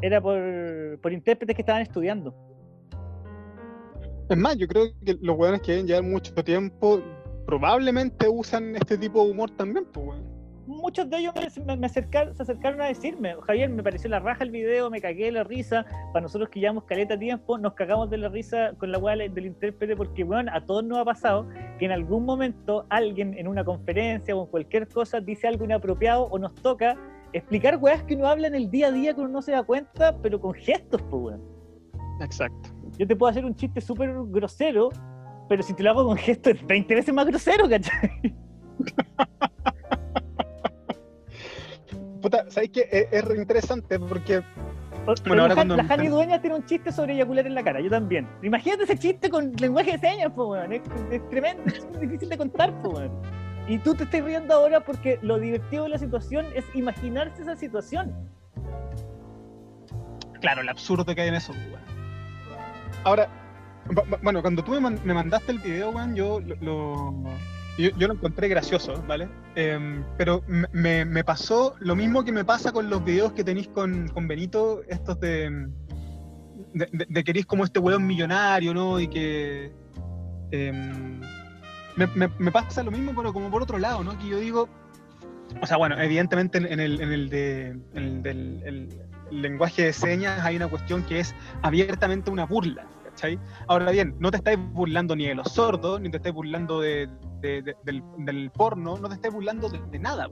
[0.01, 2.35] era por, por intérpretes que estaban estudiando.
[4.33, 6.99] Es más, yo creo que los hueones que deben llevar mucho tiempo
[7.45, 10.23] probablemente usan este tipo de humor también, pues, weón.
[10.65, 14.49] Muchos de ellos me, acercaron, se acercaron a decirme, Javier, me pareció la raja el
[14.49, 18.17] video, me cagué de la risa, para nosotros que llevamos caleta tiempo, nos cagamos de
[18.17, 21.85] la risa con la weá del intérprete, porque bueno, a todos nos ha pasado que
[21.85, 26.39] en algún momento alguien en una conferencia o en cualquier cosa dice algo inapropiado o
[26.39, 26.97] nos toca
[27.33, 29.61] explicar weas que uno habla en el día a día que uno no se da
[29.61, 31.41] cuenta, pero con gestos, pues weón.
[32.19, 32.72] Exacto.
[32.97, 34.89] Yo te puedo hacer un chiste súper grosero,
[35.49, 38.11] pero si te lo hago con gestos es 20 veces más grosero, ¿cachai?
[42.21, 42.87] Puta, ¿sabes qué?
[42.91, 44.41] Es, es re interesante porque
[45.25, 47.81] Bueno, ahora la, cuando- la Jani Dueñas tiene un chiste sobre eyacular en la cara,
[47.81, 48.27] yo también.
[48.41, 50.71] Imagínate ese chiste con lenguaje de señas, po, weón.
[50.71, 53.11] Es, es tremendo, es difícil de contar, po, weón.
[53.67, 57.55] Y tú te estás riendo ahora porque lo divertido de la situación es imaginarse esa
[57.57, 58.13] situación.
[60.39, 61.92] claro, el absurdo que hay en eso, weón.
[63.03, 63.27] Ahora,
[64.21, 67.13] bueno, cuando tú me, man- me mandaste el video, weón, yo lo,
[67.77, 69.27] yo, lo encontré gracioso, ¿vale?
[69.55, 73.67] Em, pero me- me, pasó lo mismo que me pasa con los videos que tenéis
[73.67, 75.67] con, con Benito, estos de,
[76.73, 78.99] de, de- de que eres como este weón millonario, ¿no?
[78.99, 79.71] Y que...
[80.51, 81.19] em,
[81.95, 82.07] me,
[82.39, 84.17] me- pasa lo mismo, pero como por otro lado, ¿no?
[84.17, 84.69] Que yo digo...
[85.61, 88.89] O sea, bueno, evidentemente en, el, en el de, el
[89.31, 93.39] lenguaje de señas hay una cuestión que es abiertamente una burla, ¿cachai?
[93.67, 97.09] Ahora bien, no te estáis burlando ni de los sordos, ni te estáis burlando de,
[97.41, 100.29] de- de- del, del porno, no te estáis burlando de, nada.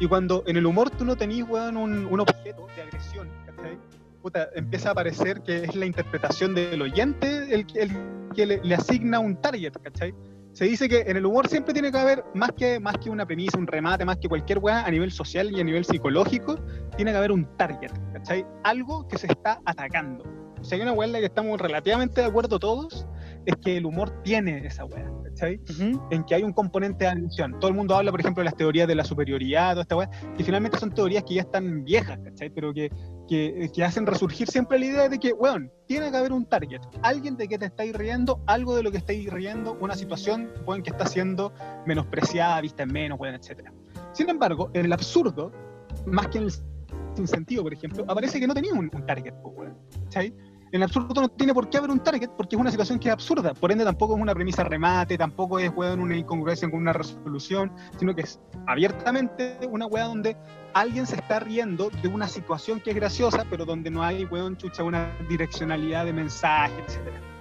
[0.00, 3.78] Y cuando en el humor tú no tenés, weón, un, un objeto de agresión, ¿cachai?
[4.22, 7.90] Puta, empieza a parecer que es la interpretación del oyente el, el
[8.34, 10.14] que le, le asigna un target, ¿cachai?
[10.52, 13.24] Se dice que en el humor siempre tiene que haber más que, más que una
[13.24, 16.56] premisa, un remate, más que cualquier weá a nivel social y a nivel psicológico,
[16.96, 18.44] tiene que haber un target, ¿cachai?
[18.62, 20.24] Algo que se está atacando.
[20.60, 23.06] Si hay una weá en la que estamos relativamente de acuerdo todos,
[23.46, 25.58] es que el humor tiene esa weá, ¿cachai?
[26.10, 27.58] En que hay un componente de agresión.
[27.58, 30.10] Todo el mundo habla, por ejemplo, de las teorías de la superioridad, toda esta weá,
[30.36, 32.50] que finalmente son teorías que ya están viejas, ¿cachai?
[32.50, 32.90] Pero que,
[33.28, 36.80] que, que hacen resurgir siempre la idea de que, weón, tiene que haber un target.
[37.02, 40.82] Alguien de que te estáis riendo, algo de lo que estáis riendo, una situación, weón,
[40.82, 41.52] que está siendo
[41.86, 43.70] menospreciada, vista en menos, weón, etc.
[44.12, 45.52] Sin embargo, en el absurdo,
[46.06, 46.52] más que en el
[47.14, 50.34] sin sentido, por ejemplo, aparece que no tenía un, un target, weón, ¿cachai?
[50.72, 53.12] En absurdo no tiene por qué haber un target porque es una situación que es
[53.12, 53.52] absurda.
[53.52, 57.70] Por ende, tampoco es una premisa remate, tampoco es weón, una incongruencia con una resolución,
[57.98, 60.34] sino que es abiertamente una weá donde
[60.72, 64.56] alguien se está riendo de una situación que es graciosa, pero donde no hay, weón,
[64.56, 67.31] chucha, una direccionalidad de mensaje, etcétera.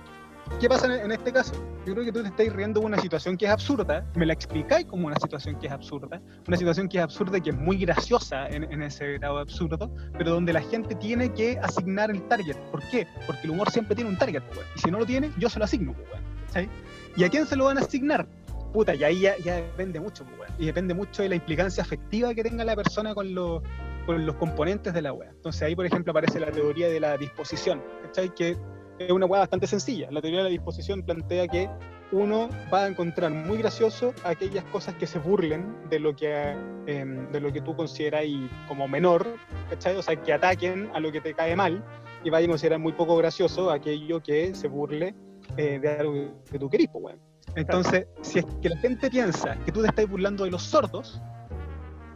[0.59, 1.53] ¿Qué pasa en, este caso?
[1.85, 4.33] Yo creo que tú te estás riendo de una situación que es absurda, me la
[4.33, 7.55] explicáis como una situación que es absurda, una situación que es absurda y que es
[7.55, 12.11] muy graciosa en, en ese grado de absurdo, pero donde la gente tiene que asignar
[12.11, 12.57] el target.
[12.69, 13.07] ¿Por qué?
[13.25, 14.69] Porque el humor siempre tiene un target, pues, weón.
[14.75, 16.69] y si no lo tiene, yo se lo asigno, pues, weón, ¿cachai?
[17.15, 18.27] ¿Y a quién se lo van a asignar?
[18.71, 20.53] Puta, y ahí ya, ya depende mucho, pues, weón.
[20.59, 23.63] y depende mucho de la implicancia afectiva que tenga la persona con los,
[24.05, 25.29] con los componentes de la web.
[25.31, 28.33] Entonces ahí, por ejemplo, aparece la teoría de la disposición, ¿cachai?
[28.35, 28.57] Que
[29.05, 30.09] es una weá bastante sencilla.
[30.11, 31.69] La teoría de la disposición plantea que
[32.11, 36.55] uno va a encontrar muy gracioso aquellas cosas que se burlen de lo que,
[36.87, 38.25] em, de lo que tú consideras
[38.67, 39.25] como menor,
[39.69, 39.95] ¿cachai?
[39.95, 41.83] O sea, que ataquen a lo que te cae mal
[42.23, 45.15] y vaya a considerar muy poco gracioso aquello que se burle
[45.57, 46.13] eh, de algo
[46.49, 47.15] que tú querís, pues,
[47.55, 51.21] Entonces, si es que la gente piensa que tú te estás burlando de los sordos,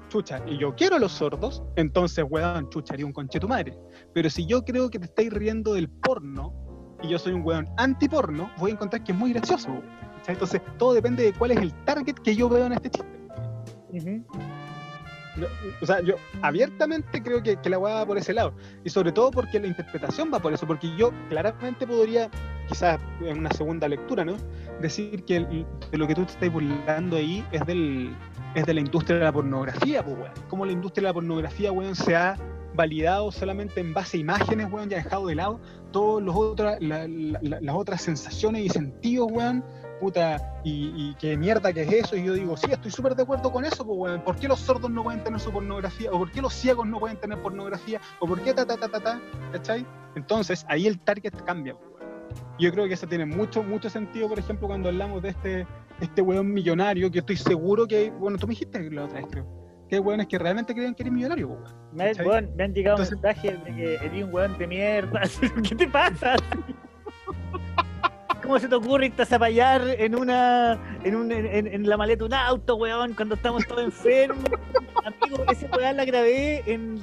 [0.09, 3.77] chucha, y yo quiero los sordos, entonces, weón, chucha, haría un conche tu madre.
[4.13, 6.53] Pero si yo creo que te estáis riendo del porno,
[7.05, 9.81] y yo soy un weón anti-porno, voy a encontrar que es muy gracioso.
[10.27, 13.15] Entonces, todo depende de cuál es el target que yo veo en este chiste.
[15.81, 18.53] O sea, yo abiertamente creo que, la weá va por ese lado.
[18.83, 20.65] Y sobre todo porque la interpretación va por eso.
[20.65, 22.29] Porque yo claramente podría,
[22.67, 24.35] quizás en una segunda lectura, ¿no?
[24.81, 28.15] Decir que de lo que tú te estás burlando ahí es del
[28.55, 30.31] es de la industria de la pornografía, pues, weón.
[30.49, 32.37] Cómo la industria de la pornografía, weón, se ha
[32.75, 35.59] validado solamente en base a imágenes, weón, ya dejado de lado
[35.91, 39.63] todas las otras sensaciones y sentidos, weón,
[39.99, 43.51] puta, y, qué mierda que es eso, y yo digo, sí, estoy súper de acuerdo
[43.51, 46.11] con eso, pues, weón, ¿por qué los sordos no pueden tener su pornografía?
[46.11, 48.01] ¿O por qué los ciegos no pueden tener pornografía?
[48.19, 49.21] ¿O por qué ta, ta, ta, ta, ta?
[49.53, 49.85] ¿Cachai?
[50.15, 52.05] Entonces, ahí el target cambia, pues, weón.
[52.59, 55.67] Yo creo que eso tiene mucho, mucho sentido, por ejemplo, cuando hablamos de este,
[56.01, 59.64] este weón millonario, que estoy seguro que, bueno, tú me dijiste la otra vez, creo
[59.89, 61.63] que weones que realmente creen que eres millonario, weón.
[61.93, 62.11] Me,
[62.55, 65.21] me han llegado mensajes de que eres un weón de mierda.
[65.67, 66.35] ¿Qué te pasa?
[68.41, 72.33] ¿Cómo se te ocurre irte a zapallar en una en, un, en, la maleta un
[72.33, 74.45] auto, weón, cuando estamos todos enfermos?
[75.03, 76.99] Amigo, ese weón la grabé en.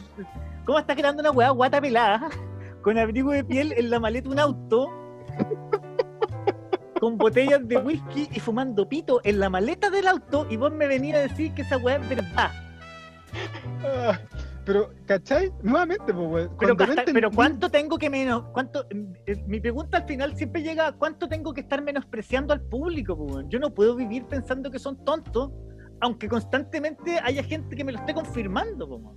[0.65, 2.29] ¿Cómo estás creando una weá guata pelada?
[2.83, 5.03] Con abrigo de piel en la maleta un auto
[7.03, 10.87] con botellas de whisky y fumando pito en la maleta del auto y vos me
[10.87, 12.53] venís a decir que esa weá es verdad.
[14.03, 14.19] Ah,
[14.65, 15.53] pero, ¿cachai?
[15.63, 18.45] Nuevamente, pues, pero, pero, ¿cuánto tengo que menos?
[18.53, 18.87] ¿Cuánto?
[19.27, 23.17] Eh, mi pregunta al final siempre llega: ¿cuánto tengo que estar menospreciando al público?
[23.17, 25.51] Pues, yo no puedo vivir pensando que son tontos,
[26.01, 28.89] aunque constantemente haya gente que me lo esté confirmando.
[28.89, 29.13] Pues,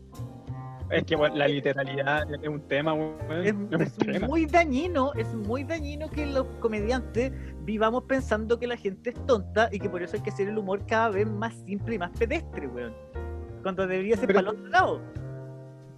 [0.91, 2.93] es que la literalidad es un tema,
[3.43, 3.55] es,
[4.21, 7.31] muy dañino, es muy dañino que los comediantes
[7.63, 10.59] vivamos pensando que la gente es tonta y que por eso hay que hacer el
[10.59, 13.24] humor cada vez más simple y más pedestre, weón
[13.65, 15.01] cuando debería ser para el otro lado.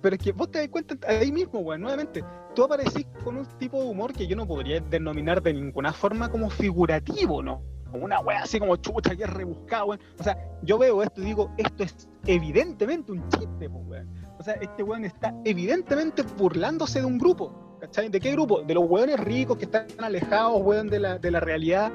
[0.02, 2.24] Pero es que vos te das cuenta ahí mismo, weón, nuevamente,
[2.56, 6.32] tú aparecís con un tipo de humor que yo no podría denominar de ninguna forma
[6.32, 7.62] como figurativo, ¿no?
[7.92, 10.00] Como una wea así como chucha que es rebuscada, weón.
[10.18, 14.08] O sea, yo veo esto y digo, esto es evidentemente un chiste, weón.
[14.40, 17.78] O sea, este weón está evidentemente burlándose de un grupo.
[17.82, 18.08] ¿Cachai?
[18.08, 18.62] ¿De qué grupo?
[18.62, 21.92] De los weones ricos que están alejados, weón, de la, de la realidad.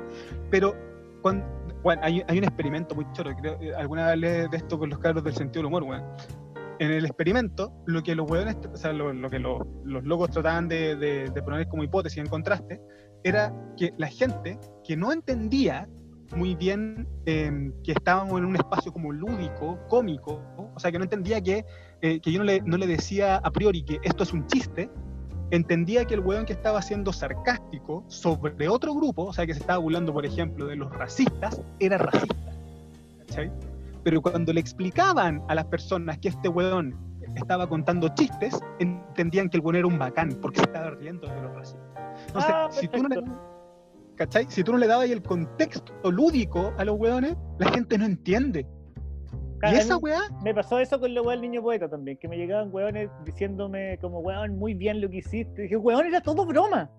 [0.50, 0.76] Pero
[1.22, 1.46] cuando,
[1.82, 4.90] bueno, hay, hay, un experimento muy choro, creo, eh, alguna vez hablé de esto con
[4.90, 6.04] los cabros del sentido del humor, weón.
[6.78, 10.96] En el experimento, lo que los weones, o sea, lo, que los locos trataban de,
[10.96, 12.80] de, poner como hipótesis en contraste,
[13.22, 15.88] era que la gente que no entendía
[16.34, 20.40] muy bien em, que estábamos en un espacio como lúdico, cómico,
[20.74, 21.64] o sea, que no entendía que,
[22.00, 24.90] eh, que yo no le, no le decía a priori que esto es un chiste,
[25.52, 29.60] entendía que el weón que estaba siendo sarcástico sobre otro grupo, o sea, que se
[29.60, 32.52] estaba burlando, por ejemplo, de los racistas, era racista.
[33.18, 33.52] ¿cachai?
[34.02, 36.96] Pero cuando le explicaban a las personas que este weón
[37.36, 41.42] estaba contando chistes, entendían que el weón era un bacán, porque se estaba riendo de
[41.42, 42.02] los racistas.
[42.28, 43.22] Entonces, ah, si, tú no le,
[44.16, 44.46] ¿cachai?
[44.48, 48.66] si tú no le dabas el contexto lúdico a los weones, la gente no entiende.
[49.70, 50.20] ¿Y esa weá?
[50.42, 53.98] Me pasó eso con la weá del niño poeta también, que me llegaban weones diciéndome
[53.98, 55.62] como, weón, muy bien lo que hiciste.
[55.62, 56.90] dije, weón, era todo broma.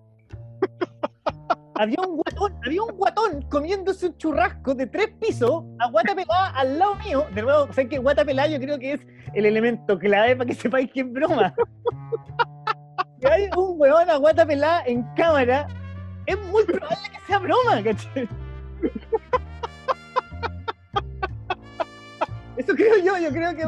[1.74, 6.48] había un guatón, había un guatón comiéndose un churrasco de tres pisos a guata pelada
[6.50, 7.26] al lado mío.
[7.34, 9.00] De nuevo, sé que guata pelada yo creo que es
[9.34, 11.54] el elemento clave para que sepáis que es broma.
[13.20, 15.66] que hay un weón a guata pelada en cámara,
[16.26, 18.28] es muy probable que sea broma, ¿cachai?
[22.56, 23.64] Eso creo yo, yo creo que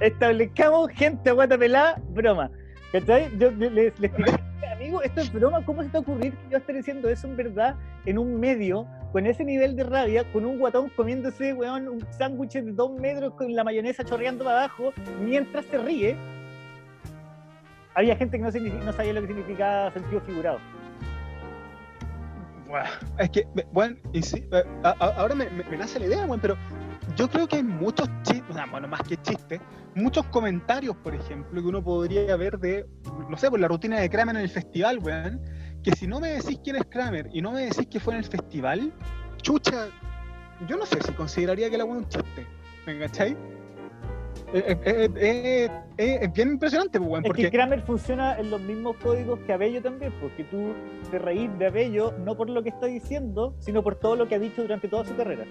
[0.00, 2.50] establezcamos gente guata pelada, broma.
[2.92, 3.30] ¿Cachai?
[3.38, 4.32] Yo les, les expliqué,
[4.72, 7.74] amigo, esto es broma, ¿cómo se te ocurrir que yo esté diciendo eso en verdad
[8.06, 12.52] en un medio, con ese nivel de rabia, con un guatón comiéndose, weón, un sándwich
[12.52, 16.16] de dos metros con la mayonesa chorreando para abajo, mientras se ríe?
[17.94, 20.58] Había gente que no, no sabía lo que significaba sentido figurado.
[23.18, 24.64] Es que, bueno, y sí, eh,
[25.00, 26.56] ahora me, me, nace la idea, bueno, pero
[27.18, 29.60] yo creo que hay muchos chistes, bueno, más que chistes,
[29.96, 32.86] muchos comentarios, por ejemplo, que uno podría ver de,
[33.28, 35.40] no sé, por la rutina de Kramer en el festival, weón,
[35.82, 38.20] que si no me decís quién es Kramer y no me decís que fue en
[38.20, 38.92] el festival,
[39.42, 39.88] chucha,
[40.68, 42.46] yo no sé si consideraría que la weón un chiste,
[42.86, 43.36] ¿me engancháis?
[44.52, 48.48] Es, es- es- es- es bien impresionante, pues, weón, Es que porque Kramer funciona en
[48.50, 50.72] los mismos códigos que Abello también, porque tú
[51.10, 54.36] te reís de Abello no por lo que está diciendo, sino por todo lo que
[54.36, 55.44] ha dicho durante toda su carrera.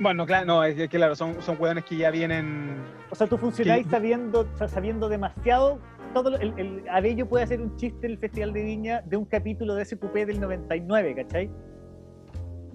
[0.00, 2.76] Bueno, claro, no, es que claro, son, son hueones que ya vienen.
[3.10, 5.80] O sea, tú funcionáis Que- sabiendo, sabiendo demasiado.
[6.14, 9.16] Todo lo- el, el Abello puede hacer un chiste en el Festival de Viña de
[9.16, 11.50] un capítulo de SQP del 99, ¿cachai?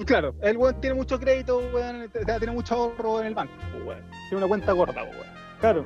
[0.06, 2.10] Claro, el weón tiene mucho crédito, weón,
[2.40, 3.54] tiene mucho ahorro en el banco,
[3.86, 4.02] weón.
[4.30, 5.28] Tiene una cuenta gorda, weón.
[5.60, 5.86] Claro.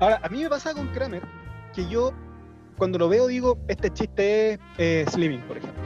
[0.00, 1.22] Ahora, a mí me pasa con Kramer
[1.74, 2.12] que yo,
[2.76, 5.80] cuando lo veo, digo, este chiste es eh, Slimming, por ejemplo.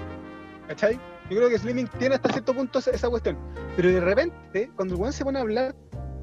[0.69, 0.99] ¿Cachai?
[1.31, 3.37] Yo creo que Slimming tiene hasta cierto punto esa, esa cuestión.
[3.75, 5.75] Pero de repente, cuando el weón se pone a hablar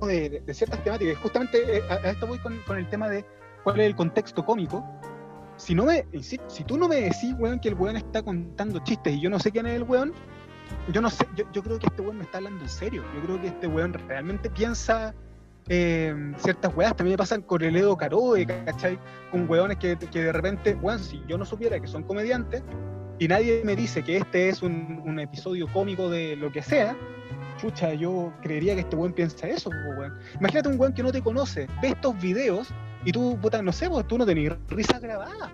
[0.01, 3.25] de, de- ciertas temáticas, justamente eh, a, esto voy con, el tema de
[3.63, 4.83] cuál es el contexto cómico.
[5.57, 9.13] Si, no me, si, tú no me decís, weón, que el weón está contando chistes
[9.13, 10.13] y yo no sé quién es el weón,
[10.91, 13.03] yo no sé, yo, yo creo que este weón me está hablando en serio.
[13.15, 15.13] Yo creo que este weón realmente piensa
[15.67, 16.95] eh, ciertas weas.
[16.95, 18.97] También me pasan con el Edo Caroe, ¿cachai?
[19.31, 22.63] Con weones que, que de repente, weón, si yo no supiera que son comediantes
[23.19, 26.95] y nadie me dice que este es un, un episodio cómico de lo que sea,
[27.57, 30.17] chucha, yo creería que este weón piensa eso, weón.
[30.39, 32.69] Imagínate un weón que no te conoce, ve estos videos
[33.05, 35.51] y tú, puta, no sé, pues tú no tenés risas grabadas.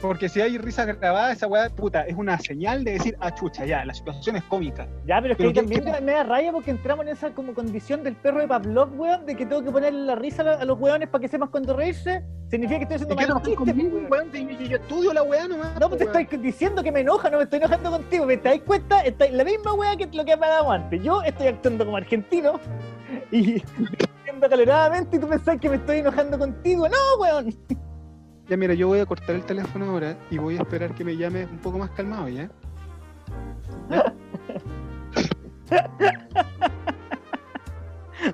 [0.00, 3.66] Porque si hay risas grabadas, esa weá, puta, es una señal de decir, ah, chucha,
[3.66, 4.86] ya, la situación es cómica.
[5.06, 7.12] Ya, pero es que Pero ahí ¿qué- también qué- me, da raya porque entramos en
[7.12, 10.42] esa como condición del perro de Pavlov, weón, de que tengo que ponerle la risa
[10.42, 12.24] a, los weones para que sepan cuándo reírse.
[12.50, 14.10] Significa que estoy ¿Y haciendo no mal chiste, conmigo, weón.
[14.10, 14.32] weón?
[14.32, 15.78] Yo- yo- Yo estudio la weá nomás.
[15.78, 18.24] No, pues te estoy diciendo que me enoja, no me estoy enojando contigo.
[18.24, 19.00] ¿Me dais cuenta?
[19.02, 21.02] Está la misma weá que lo que me dado antes.
[21.02, 22.58] Yo estoy actuando como argentino
[23.30, 23.40] y
[24.24, 26.88] diciendo acaloradamente y tú pensás que me estoy enojando contigo.
[26.88, 27.54] No, weón.
[28.50, 31.16] Ya, mira, yo voy a cortar el teléfono ahora y voy a esperar que me
[31.16, 32.50] llame un poco más calmado, ¿ya?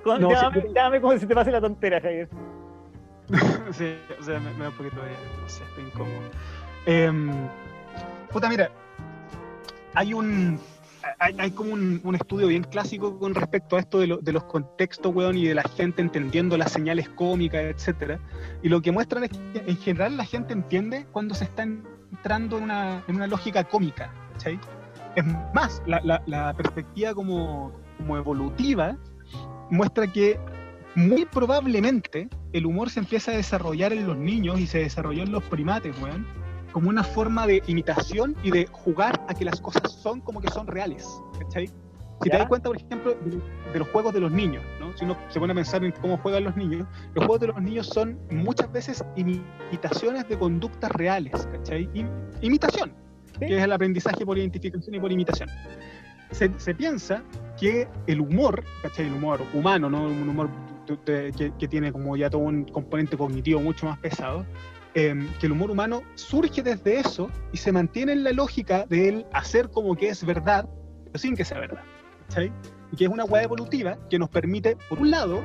[0.02, 2.28] Con- No, llámame, sí, llámame como si te pase la tontera, Javier.
[3.72, 5.10] sí, o sea, me, me da un poquito de.
[5.42, 6.30] No sé, estoy incómodo.
[6.86, 7.30] Em,
[8.32, 8.70] puta, mira,
[9.94, 10.58] hay un.
[11.18, 15.14] Hay, como un, estudio bien clásico con respecto a esto de, lo- de los contextos,
[15.14, 18.18] weón, y de la gente entendiendo las señales cómicas, etcétera.
[18.62, 22.58] Y lo que muestran es que en general la gente entiende cuando se está entrando
[22.58, 24.58] en una, en una lógica cómica, ¿cachai?
[25.14, 28.96] Es más, la perspectiva como, como evolutiva
[29.70, 30.38] muestra que
[30.94, 35.32] muy probablemente el humor se empieza a desarrollar en los niños y se desarrolló en
[35.32, 36.26] los primates, weón,
[36.76, 40.50] como una forma de imitación y de jugar a que las cosas son como que
[40.50, 41.08] son reales,
[41.40, 41.68] ¿cachai?
[41.68, 41.72] Si
[42.24, 42.40] te Ya.
[42.40, 43.14] das cuenta, por ejemplo,
[43.72, 44.94] de, los juegos de los niños, ¿no?
[44.94, 47.62] Si uno se pone a pensar en cómo juegan los niños, los juegos de los
[47.62, 51.88] niños son muchas veces imitaciones de conductas reales, ¿cachai?
[51.94, 52.10] Im-
[52.42, 52.92] imitación,
[53.38, 53.46] Sí.
[53.46, 55.48] que es el aprendizaje por identificación y por imitación.
[56.32, 57.22] Se, se piensa
[57.58, 59.06] que el humor, ¿cachai?
[59.06, 60.02] El humor humano, ¿no?
[60.02, 60.50] Un humor
[61.06, 64.44] que, que tiene como ya todo un componente cognitivo mucho más pesado,
[64.96, 69.08] em, que el humor humano surge desde eso y se mantiene en la lógica de
[69.10, 70.66] él hacer como que es verdad,
[71.04, 71.82] pero sin que sea verdad,
[72.28, 72.50] ¿cachai?
[72.92, 75.42] Y que es una hueá evolutiva que nos permite, por un lado,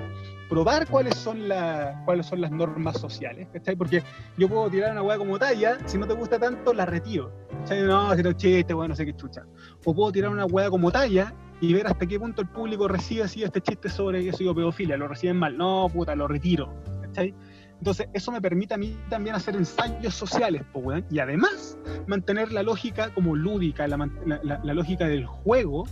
[0.50, 3.76] probar cuáles son, la- cuáles son las normas sociales, ¿cachai?
[3.76, 4.04] Porque
[4.38, 7.84] yo puedo tirar una hueá como talla, si no te gusta tanto, la retiro, ¿cachai?
[7.84, 9.44] No, si no chiste, bueno, no sé qué chucha.
[9.84, 13.24] O puedo tirar una hueá como talla y ver hasta qué punto el público recibe
[13.24, 17.34] así este chiste sobre que soy pedofilia, lo reciben mal, no, puta, lo retiro, ¿cachai?
[17.82, 22.52] Entonces, eso me permite a mí también hacer ensayos sociales, po, weón, y además mantener
[22.52, 25.86] la lógica como lúdica, la, la- la- lógica del juego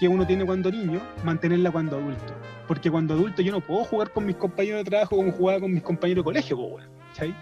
[0.00, 2.32] que uno tiene cuando niño, mantenerla cuando adulto.
[2.66, 5.74] Porque cuando adulto yo no puedo jugar con mis compañeros de trabajo como jugaba con
[5.74, 7.34] mis compañeros de colegio, po, weón, ¿cachai?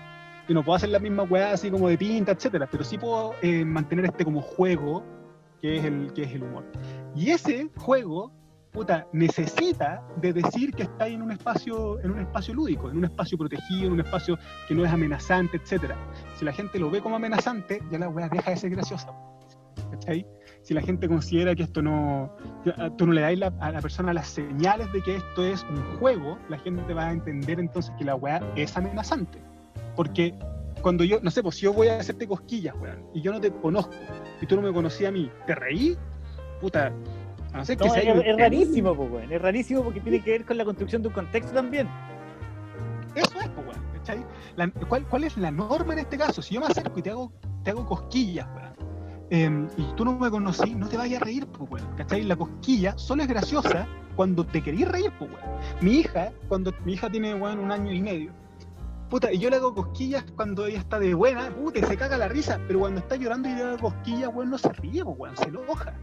[0.49, 3.35] Yo no puedo hacer la misma weá así como de pinta, etcétera, pero sí puedo
[3.41, 5.05] eh, mantener este como juego
[5.63, 6.65] que es el, que es el humor.
[7.15, 8.33] Y ese juego,
[8.73, 13.05] puta, necesita de decir que está en un espacio, en un espacio lúdico, en un
[13.05, 15.97] espacio protegido, en un espacio que no es amenazante, etcétera.
[16.37, 19.09] Si la gente lo ve como amenazante, ya la weá deja de ser graciosa.
[19.91, 20.25] ¿Cachai?
[20.63, 22.31] Si la gente considera que esto no.
[22.65, 25.65] ya, Tú no le das la- a la persona las señales de que esto es
[25.65, 29.43] un juego, la gente va a entender entonces que la weá es amenazante.
[29.97, 30.35] Porque
[30.83, 33.41] cuando yo, no sé, pues si yo voy a hacerte cosquillas, weón, y yo no
[33.41, 33.93] te conozco,
[34.41, 35.97] y tú no me conocías a mí, ¿te reí?
[36.61, 36.93] Puta,
[37.53, 39.33] a no ser que No, es, sea es rarísimo, po, weón.
[39.33, 41.89] Es rarísimo porque tiene que ver con la construcción de un contexto también.
[43.15, 43.81] Eso es, pues, weón.
[44.57, 46.43] La- ¿cuál, ¿Cuál es la norma en este caso?
[46.43, 47.33] Si yo me acerco y te hago,
[47.63, 48.75] te hago cosquillas, weón,
[49.31, 52.25] em, y tú no me conocí, no te vayas a reír, pues, weón, ¿cachai?
[52.25, 53.87] La cosquilla solo es graciosa
[54.17, 55.61] cuando te querís reír, pues, weón.
[55.81, 58.33] Mi hija, cuando mi hija tiene, weón, un año y medio,
[59.09, 62.17] puta, y yo le hago cosquillas cuando ella está de buena, puta, y se caga
[62.17, 65.17] la risa, pero cuando está llorando y le hago cosquillas, weón, no se ríe, pues,
[65.19, 65.95] weón, se enoja.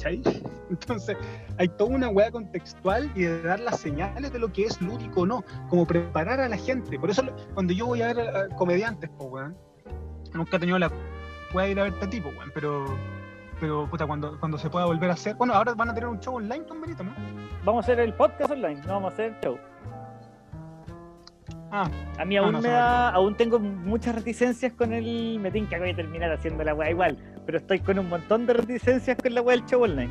[0.00, 0.22] ¿Cachai?
[0.70, 1.16] Entonces,
[1.58, 5.22] hay toda una weá contextual y de dar las señales de lo que es lúdico
[5.22, 6.98] o no, como preparar a la gente.
[6.98, 7.22] Por eso,
[7.54, 9.56] cuando yo voy a ver a comediantes, pues, weón,
[10.32, 10.90] nunca he tenido la
[11.52, 12.84] weá de ir a ver este tipo, weón, pero,
[13.60, 15.34] pero, puta, cuando, cuando se pueda volver a hacer.
[15.34, 17.12] Bueno, ahora van a tener un show online con Benito, ¿no?
[17.64, 19.58] Vamos a hacer el podcast online, no vamos a hacer show.
[21.72, 21.88] Ah,
[22.18, 25.38] A mí aún no me da, aún tengo muchas reticencias con el.
[25.38, 27.16] Me tinca que voy a terminar haciendo la weá igual.
[27.46, 30.10] Pero estoy con un montón de reticencias con la weá del show online.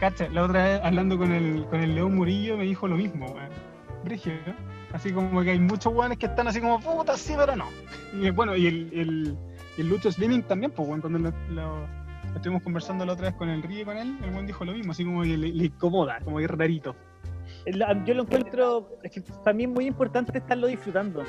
[0.00, 3.26] Cacha, la otra vez hablando con el, con el León Murillo me dijo lo mismo,
[3.26, 3.48] weón.
[4.04, 4.54] Brígido, ¿no?
[4.92, 7.66] Así como que hay muchos weones que están así como, puta, sí, pero no.
[8.14, 9.36] Y bueno, y el, el,
[9.76, 13.34] el Lucho Slimming también, pues, weón, cuando lo, lo- lo estuvimos conversando la otra vez
[13.34, 15.48] con el Río y con él, el weón dijo lo mismo, así como que le,
[15.52, 16.94] le incomoda, como que es rarito.
[18.04, 18.98] Yo lo encuentro.
[19.02, 21.24] Es que para mí es muy importante estarlo disfrutando.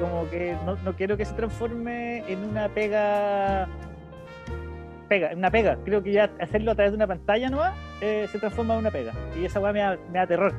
[0.00, 3.68] Como que no, no quiero que se transforme en una pega.
[5.08, 5.76] Pega, una pega.
[5.84, 8.90] Creo que ya hacerlo a través de una pantalla nueva eh, se transforma en una
[8.90, 9.12] pega.
[9.38, 10.52] Y esa weá me da, me da terror.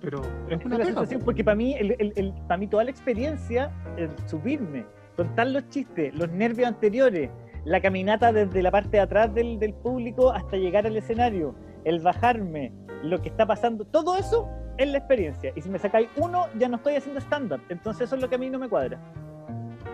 [0.00, 0.20] Pero
[0.50, 1.26] es una pega, sensación, po.
[1.26, 4.84] porque para mí, el, el- el- para mí toda la experiencia, el subirme,
[5.16, 7.30] contar los chistes, los nervios anteriores,
[7.64, 11.54] la caminata desde la parte de atrás del, del público hasta llegar al escenario,
[11.84, 12.72] el bajarme,
[13.02, 14.46] lo que está pasando, todo eso
[14.76, 15.52] es la experiencia.
[15.56, 17.60] Y si me sacáis uno, ya no estoy haciendo stand-up.
[17.70, 18.98] Entonces eso es lo que a mí no me cuadra.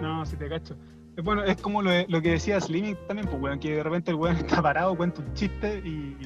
[0.03, 0.77] No, si te cacho.
[1.21, 1.91] Eh, Bueno, es como lo,
[2.23, 5.33] que decía Slimming también, pues, weón, que de repente el weón está parado, cuenta un
[5.35, 6.17] chiste y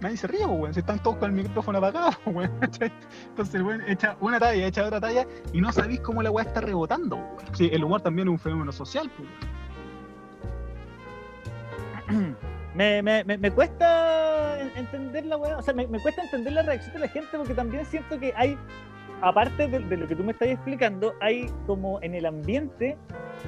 [0.00, 0.74] nadie se ríe, pues, weón.
[0.74, 2.50] Si están todos con el micrófono apagado, pues, weón.
[3.28, 6.44] Entonces el weón echa una talla, echa otra talla y no sabéis cómo la weá
[6.44, 7.46] está rebotando, pues.
[7.58, 9.28] Sí, el humor también es un fenómeno social, pues,
[12.08, 12.36] weón.
[12.74, 16.94] me, me, me, cuesta en- entender la weá, o sea, me cuesta entender la reacción
[16.94, 18.56] de la gente porque también siento que hay,
[19.22, 22.96] aparte de, de lo que tú me estás explicando, hay como en el ambiente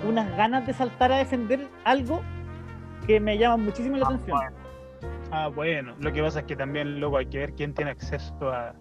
[0.06, 2.20] unas ganas de saltar a defender algo
[3.06, 4.38] que me llaman muchísimo la atención.
[5.32, 8.50] Ah, bueno, lo que pasa es que también, luego hay que ver quién tiene acceso
[8.50, 8.74] a,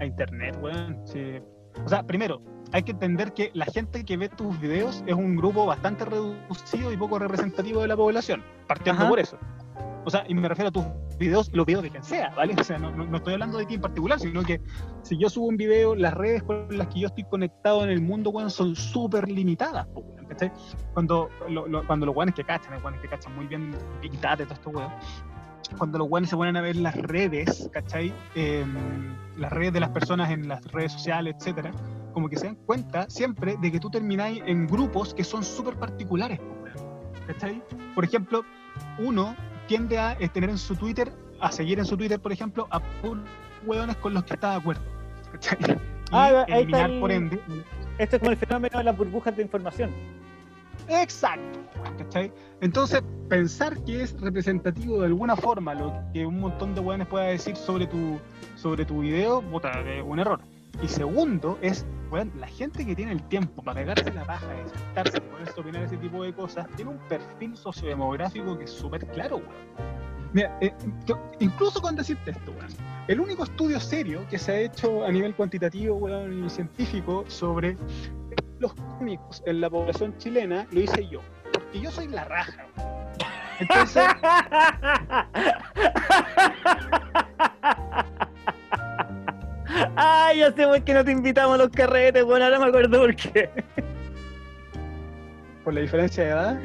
[0.00, 1.00] a internet, weón.
[1.06, 1.40] Sí.
[1.84, 2.40] O sea, primero,
[2.72, 6.92] hay que entender que la gente que ve tus videos es un grupo bastante reducido
[6.92, 9.10] y poco representativo de la población, partiendo Ajá.
[9.10, 9.38] por eso.
[10.04, 10.84] O sea, y me refiero a tus
[11.18, 12.54] videos y los videos de quien sea, ¿vale?
[12.58, 14.60] O sea, no, no- no estoy hablando de ti en particular, sino que
[15.02, 18.00] si yo subo un video, las redes con las que yo estoy conectado en el
[18.02, 20.52] mundo, weón, son súper limitadas, weón, ¿cachai?
[20.92, 24.08] Cuando, lo- lo- cuando los weones que cachan, los weones que cachan muy bien y
[24.10, 24.90] todo esto, weón,
[25.78, 28.12] cuando los weones se ponen a ver las redes, ¿cachai?
[28.34, 31.72] Em, las redes de las personas en las redes sociales, etcétera,
[32.12, 35.76] como que se dan cuenta siempre de que tú termináis en grupos que son súper
[35.76, 37.62] particulares, weón, ¿cachai?
[37.94, 38.42] Por ejemplo,
[38.98, 39.34] uno
[39.66, 43.24] tiende a tener en su Twitter, a seguir en su Twitter, por ejemplo, a puros
[43.64, 44.82] hueones con los que está de acuerdo.
[45.32, 45.58] ¿cachai?
[46.04, 47.40] Y Ah, ahí está eliminar, el- por ende.
[47.98, 49.90] Esto es como el fenómeno de las burbujas de información.
[50.88, 51.58] Exacto.
[51.98, 52.32] ¿cachai?
[52.60, 57.24] Entonces, pensar que es representativo de alguna forma lo que un montón de hueones pueda
[57.26, 58.18] decir sobre tu,
[58.56, 60.40] sobre tu video, puta, es un error.
[60.82, 64.68] Y segundo, es, weón, la gente que tiene el tiempo para pegarse la paja de
[64.68, 69.06] sentarse ponerse a opinar ese tipo de cosas, tiene un perfil sociodemográfico que es súper
[69.08, 70.04] claro, weón.
[70.32, 70.74] Mira, eh,
[71.38, 72.70] incluso con decirte esto, weón,
[73.06, 77.76] el único estudio serio que se ha hecho a nivel cuantitativo, weón, y científico sobre
[78.58, 81.20] los cómicos en la población chilena lo hice yo,
[81.52, 82.94] porque yo soy la raja, weón.
[83.60, 84.04] Entonces,
[89.96, 92.98] Ay, ya sé por qué no te invitamos a los carretes, bueno, ahora me acuerdo
[93.00, 93.50] por qué.
[95.64, 96.60] por la diferencia de edad,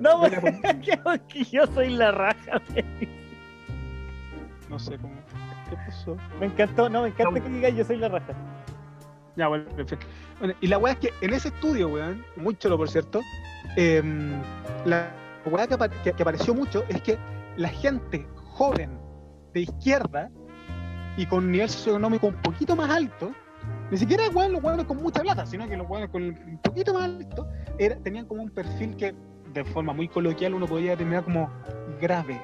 [0.00, 2.60] No, porque porque yo soy la raja.
[2.74, 2.84] me-
[4.68, 5.14] no sé cómo.
[5.70, 6.16] ¿Qué pasó?
[6.40, 8.32] Me encantó, no, me encanta que digas yo soy la raja.
[9.36, 10.06] Ya, bueno, perfecto.
[10.38, 13.20] Bueno, y la weá es que en ese estudio, weón, muy chulo por cierto,
[13.76, 14.32] em,
[14.84, 15.10] la
[15.46, 17.16] weá que, apa- que- que apareció mucho es que
[17.56, 18.98] la gente joven
[19.52, 20.30] de izquierda
[21.16, 23.32] y con nivel socioeconómico un poquito más alto,
[23.90, 26.94] ni siquiera weón, los weones con mucha plata, sino que los weones con un poquito
[26.94, 27.48] más alto,
[27.78, 29.14] era, tenían como un perfil que
[29.52, 31.50] de forma muy coloquial uno podía determinar como
[32.00, 32.40] grave.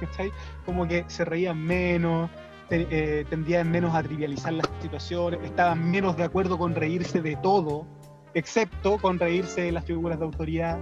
[0.66, 2.28] Como que se reían menos,
[2.68, 7.86] eh, tendían menos a trivializar las situaciones, estaban menos de acuerdo con reírse de todo,
[8.34, 10.78] excepto con reírse de las figuras de autoridad.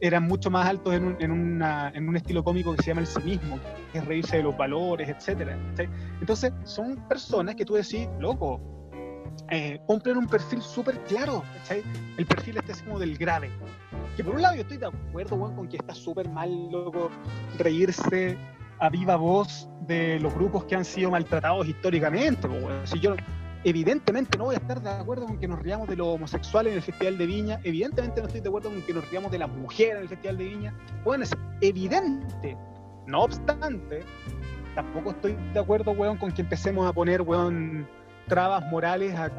[0.00, 3.00] Eran mucho más altos en un, en una- en un estilo cómico que se llama
[3.00, 3.58] el cinismo,
[3.92, 5.52] que es reírse de los valores, etc.
[6.20, 8.60] Entonces, son personas que tú decís, loco,
[9.50, 11.82] eh, cumplen un perfil súper claro, ¿cachai?
[12.18, 13.50] El perfil este es como del grave.
[14.16, 17.10] Que por un lado yo estoy de acuerdo, con que está súper mal, loco,
[17.58, 18.36] reírse
[18.78, 22.46] a viva voz de los grupos que han sido maltratados históricamente.
[22.48, 22.86] weón.
[22.86, 23.14] Si yo,
[23.66, 26.76] evidentemente no voy a estar de acuerdo con que nos riamos de los homosexuales en
[26.76, 29.48] el Festival de Viña, evidentemente no estoy de acuerdo con que nos riamos de las
[29.50, 32.56] mujeres en el Festival de Viña, bueno, es evidente.
[33.06, 34.04] No obstante,
[34.76, 37.88] tampoco estoy de acuerdo, weón, con que empecemos a poner, weón,
[38.28, 39.30] trabas morales a,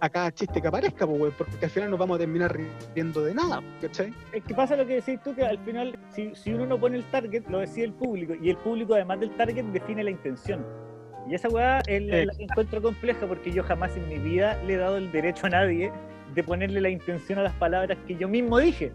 [0.00, 2.56] cada, chiste que aparezca, weón, porque al final nos vamos a terminar
[2.94, 4.14] riendo de nada, ¿cachai?
[4.32, 7.04] Es que pasa lo que decís tú, que al final, si uno no pone el
[7.10, 10.64] target, lo decide el público, y el público, además del target, define la intención.
[11.28, 14.96] Y esa weá la, encuentro compleja porque yo jamás en mi vida le he dado
[14.96, 15.92] el derecho a nadie
[16.34, 18.92] de ponerle la intención a las palabras que yo mismo dije.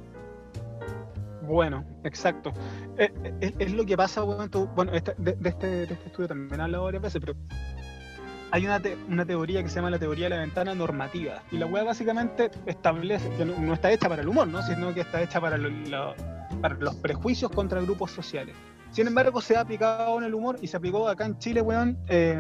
[1.44, 2.54] Bueno, exacto.
[2.98, 6.06] Eh, eh, Es, es lo que pasa, tú- bueno, esta- de, de este, de este
[6.08, 7.34] estudio también he hablado varias veces, pero
[8.52, 11.42] hay una, te- una teoría que se llama la teoría de la ventana normativa.
[11.52, 14.62] Y la weá básicamente establece, que no, no está hecha para el humor, ¿no?
[14.62, 16.16] sino que está hecha para, lo- lo-
[16.62, 18.56] para los prejuicios contra grupos sociales.
[18.92, 21.98] Sin embargo, se ha aplicado en el humor y se aplicó acá en Chile, weón,
[22.08, 22.40] eh,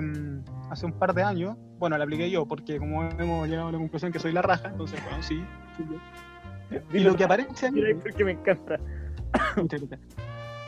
[0.70, 1.56] hace un par de años.
[1.80, 4.68] Bueno, la apliqué yo, porque como hemos llegado a la conclusión que soy la raja,
[4.68, 5.44] entonces, bueno, sí.
[6.94, 7.72] Y lo que aparece
[8.02, 8.80] porque me encanta.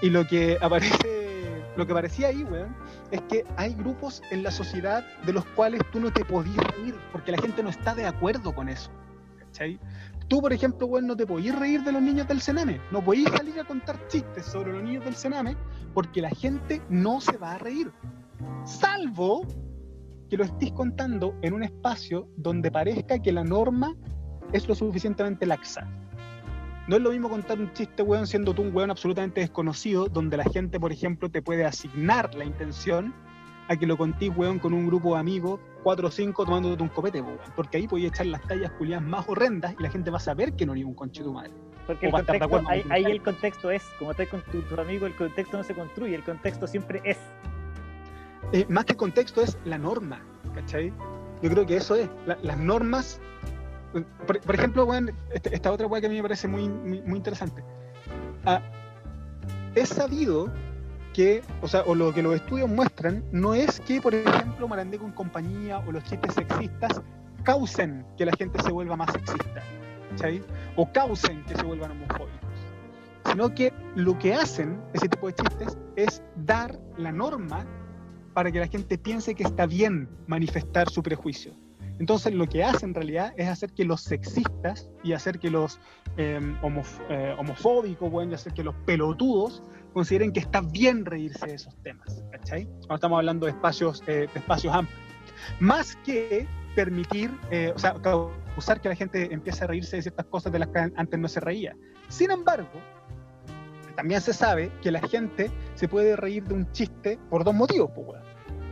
[0.02, 2.76] Y lo que aparece, lo que aparecía ahí, weón,
[3.12, 6.96] es que hay grupos en la sociedad de los cuales tú no te podías reír
[7.12, 8.92] porque la gente no está de acuerdo con eso.
[9.40, 9.80] ¿Cachai?
[10.34, 12.82] Tú, por ejemplo, weón, no te podías reír de los niños del Sename.
[12.92, 15.56] No podías salir a contar chistes sobre los niños del Sename
[15.94, 17.92] porque la gente no se va a reír.
[18.66, 19.46] Salvo
[20.32, 23.96] que lo estés contando en un espacio donde parezca que la norma
[24.54, 25.88] es lo suficientemente laxa.
[26.88, 30.38] No es lo mismo contar un chiste, weón, siendo tú un weón absolutamente desconocido, donde
[30.38, 33.14] la gente, por ejemplo, te puede asignar la intención
[33.74, 36.90] a que lo contís, weón, con un grupo de amigos, cuatro o cinco, tomándote un
[36.90, 37.38] copete, weón.
[37.56, 40.54] Porque ahí podías echar las tallas culiadas más horrendas y la gente va a saber
[40.54, 41.52] que no eres un conche tu madre.
[41.86, 45.16] Porque el contexto, acuerdo ahí, el contexto es, como estás con tu, tu amigo, el
[45.16, 47.18] contexto no se construye, el contexto siempre es.
[48.54, 50.22] Eh, más que contexto es la norma,
[50.56, 50.94] ¿cachai?
[51.42, 52.10] Yo creo que eso es.
[52.26, 53.20] La- las normas.
[54.26, 57.02] Por, por ejemplo, weón, este- esta otra weá que a mí me parece muy, muy,
[57.02, 57.64] muy interesante.
[58.46, 58.62] Ah,
[59.76, 60.52] es sabido
[61.14, 64.98] que, o sea, o lo que los estudios muestran, no es que, por ejemplo, Marandé
[64.98, 67.02] con compañía o los chistes sexistas
[67.44, 69.62] causen que la gente se vuelva más sexista,
[70.12, 70.42] ¿cachai?
[70.76, 72.40] O causen que se vuelvan homofóbicos.
[73.26, 77.66] Sino que lo que hacen ese tipo de chistes es dar la norma
[78.34, 81.54] para que la gente piense que está bien manifestar su prejuicio.
[82.00, 85.80] Entonces lo que hace en realidad es hacer que los sexistas y hacer que los
[86.18, 89.62] eh, homof- eh, homofóbicos, bueno, y hacer que los pelotudos
[89.94, 92.24] consideren que está bien reírse de esos temas.
[92.32, 92.68] ¿Cachai?
[92.84, 95.00] Ahora estamos hablando de espacios, eh, de espacios amplios.
[95.60, 100.26] Más que permitir, eh, o sea, causar que la gente empiece a reírse de ciertas
[100.26, 101.76] cosas de las que antes no se reía.
[102.10, 102.70] Sin embargo,
[103.96, 107.92] también se sabe que la gente se puede reír de un chiste por dos motivos,
[107.96, 108.22] pues.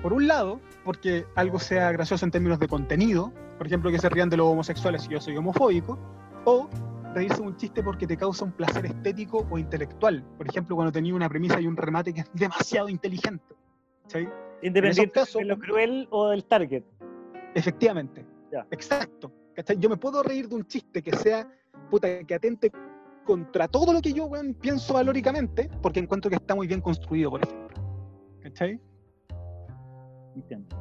[0.01, 4.09] Por un lado, porque algo sea gracioso en términos de contenido, por ejemplo, que se
[4.09, 5.99] rían de los homosexuales si yo soy homofóbico,
[6.45, 6.67] o
[7.13, 10.23] reírse de un chiste porque te causa un placer estético o intelectual.
[10.37, 13.55] Por ejemplo, cuando tenía una premisa y un remate que es demasiado inteligente.
[14.07, 14.27] ¿sí?
[14.61, 16.83] Independiente casos- de lo cruel o del target.
[17.55, 18.25] Efectivamente.
[18.51, 18.65] Ya.
[18.71, 19.31] Exacto.
[19.55, 19.77] ¿cachai?
[19.77, 21.47] Yo me puedo reír de un chiste que sea,
[21.89, 22.71] puta, que atente
[23.25, 27.29] contra todo lo que yo weón, pienso valóricamente, porque encuentro que está muy bien construido,
[27.29, 27.77] por ejemplo.
[28.41, 28.79] ¿Cachai?
[30.35, 30.75] Entiendo.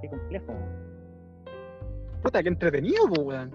[0.00, 0.54] Qué complejo.
[2.22, 3.50] Puta, qué entretenido, weón.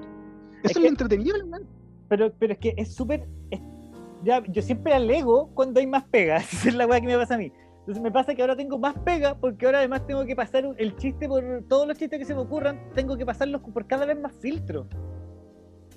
[0.63, 1.67] Es Eso es, que- lo entretenido, weón.
[2.09, 3.27] Pero, pero es que es súper.
[4.49, 6.37] yo siempre alego cuando hay más pega.
[6.51, 7.51] Esa es la weá que me pasa a mí.
[7.79, 10.95] Entonces me pasa que ahora tengo más pega porque ahora además tengo que pasar el
[10.95, 14.17] chiste por todos los chistes que se me ocurran, tengo que pasarlos por cada vez
[14.17, 14.87] más filtros.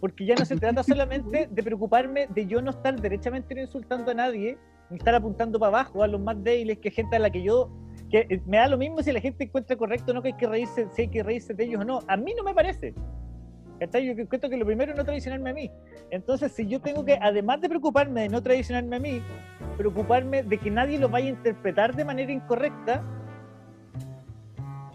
[0.00, 4.14] Porque ya no se trata solamente de preocuparme de yo no estar derechamente insultando a
[4.14, 4.58] nadie,
[4.90, 7.70] ni estar apuntando para abajo a los más débiles, que gente a la que yo.
[8.10, 10.36] que eh, me da lo mismo si la gente encuentra correcto o no que hay
[10.36, 12.00] que reírse, si hay que reírse de ellos o no.
[12.08, 12.94] A mí no me parece.
[13.78, 14.06] ¿Cachai?
[14.06, 15.70] Yo encuentro que lo primero es no traicionarme a mí.
[16.10, 19.22] Entonces, si yo tengo que, además de preocuparme de no traicionarme a mí,
[19.76, 23.02] preocuparme de que nadie lo vaya a interpretar de manera incorrecta,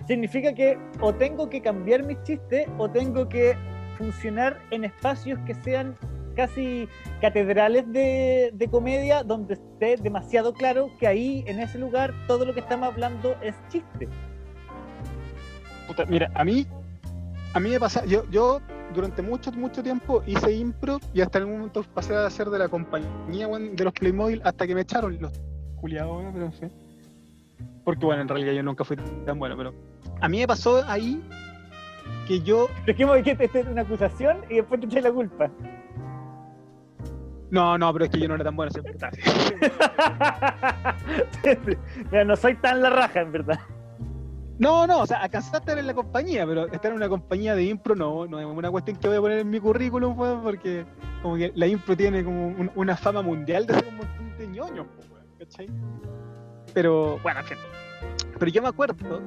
[0.08, 3.56] significa que o tengo que cambiar mis chistes o tengo que
[3.98, 5.96] funcionar en espacios que sean
[6.36, 6.88] casi
[7.20, 12.62] catedrales de, comedia donde esté demasiado claro que ahí, en ese lugar, todo lo que
[12.62, 14.08] estamos hablando es chiste.
[16.08, 16.66] Mira, a mí,
[17.54, 18.62] a mí me pasa, yo, yo
[18.94, 22.70] durante mucho, mucho tiempo hice impro y hasta un momento pasé a hacer de la
[22.70, 25.32] compañía de los Playmobil hasta que me echaron los
[25.76, 26.72] culiados, pero no sé.
[27.84, 29.74] Porque bueno, en realidad yo nunca fui tan bueno, pero
[30.20, 31.22] a mí me pasó ahí
[32.28, 35.50] que yo, Dejemos que esta es una acusación y después te eché la culpa.
[37.50, 38.94] no, no, pero es que yo no era tan bueno, siempre
[42.12, 43.60] Mira, no soy tan la raja, en verdad.
[44.62, 47.56] No, no, o sea, alcanzaste a estar en la compañía, pero estar en una compañía
[47.56, 50.44] de impro no, no es una cuestión que voy a poner en mi currículum, weón,
[50.44, 50.86] porque
[51.24, 54.48] como que la impro tiene como un- una fama mundial de ser un montón de
[54.48, 55.68] ñoños, weón, ¿cachai?
[56.76, 57.58] Pero, bueno, en fin.
[58.38, 59.20] Pero yo me acuerdo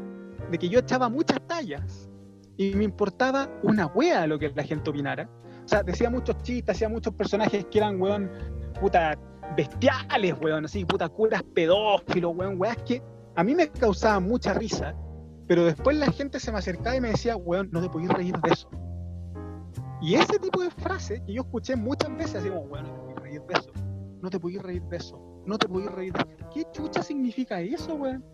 [0.53, 2.09] de que yo echaba muchas tallas
[2.57, 5.28] y me importaba una wea lo que la gente opinara.
[5.64, 8.30] O sea, decía muchos chistes, hacía muchos personajes que eran, weón,
[8.80, 9.18] puta,
[9.57, 13.03] bestiales, weón, así, puta, curas pedófilos, weón, weas que
[13.35, 14.95] a mí me causaban mucha risa,
[15.47, 18.36] pero después la gente se me acercaba y me decía, weón, no te podías reír
[18.38, 18.68] de eso.
[20.01, 22.99] Y ese tipo de frase que yo escuché muchas veces, así como, weón, no te
[23.01, 23.72] podías reír de eso,
[24.20, 26.51] no te podías reír de eso, no te podías reír de eso.
[26.53, 28.24] ¿Qué chucha significa eso, weón?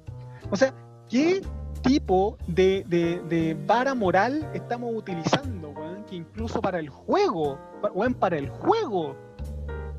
[0.51, 0.75] O sea,
[1.09, 1.43] ¿qué
[1.83, 6.05] tipo de, de, de vara moral estamos utilizando, weón?
[6.05, 7.59] Que incluso para el juego,
[7.95, 9.17] weón, para el juego,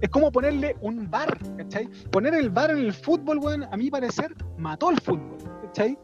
[0.01, 1.87] es como ponerle un bar, ¿cachai?
[2.11, 5.97] Poner el bar en el fútbol, weón, a mi parecer, mató el fútbol, ¿cachai?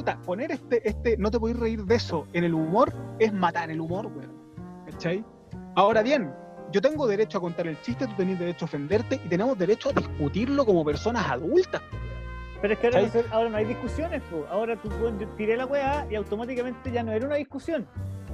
[0.00, 3.70] Puta, poner este, este, no te podéis reír de eso en el humor es matar
[3.70, 4.32] el humor, weón,
[4.90, 5.22] ¿cachai?
[5.74, 6.32] Ahora bien,
[6.72, 9.90] yo tengo derecho a contar el chiste, tú tenés derecho a ofenderte y tenemos derecho
[9.90, 11.82] a discutirlo como personas adultas.
[12.62, 12.86] Pero es que
[13.30, 14.46] ahora, no, hay discusiones, po.
[14.50, 17.86] ahora tú yo tiré la weá y automáticamente ya no era una discusión,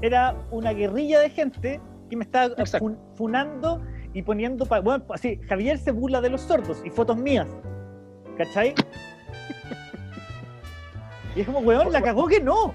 [0.03, 3.83] era una guerrilla de gente que me estaba fun- funando
[4.15, 7.49] y poniendo, pa- bueno, así, Javier se burla de los sordos y fotos mías,
[8.39, 8.73] ¿cachai?
[11.37, 12.73] Y es como, weón, la cagó que no.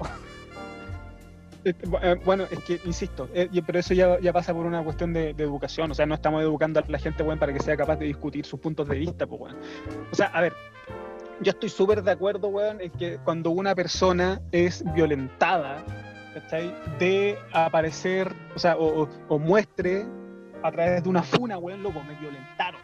[1.63, 5.13] Bu- eh, Bueno, es que, insisto, eh, pero eso ya, ya pasa por una cuestión
[5.13, 5.91] de, educación.
[5.91, 8.45] O sea, no estamos educando a la gente, weón, para que sea capaz de discutir
[8.45, 9.57] sus puntos de vista, pues, weón.
[10.11, 10.53] O sea, a ver,
[11.41, 15.83] yo estoy súper de acuerdo, weón, en que cuando una persona es violentada,
[16.35, 16.73] ¿cachai?
[16.99, 19.07] De aparecer, o sea, o,
[19.39, 20.05] muestre
[20.61, 22.79] a través de una funa, weón, loco, me violentaron.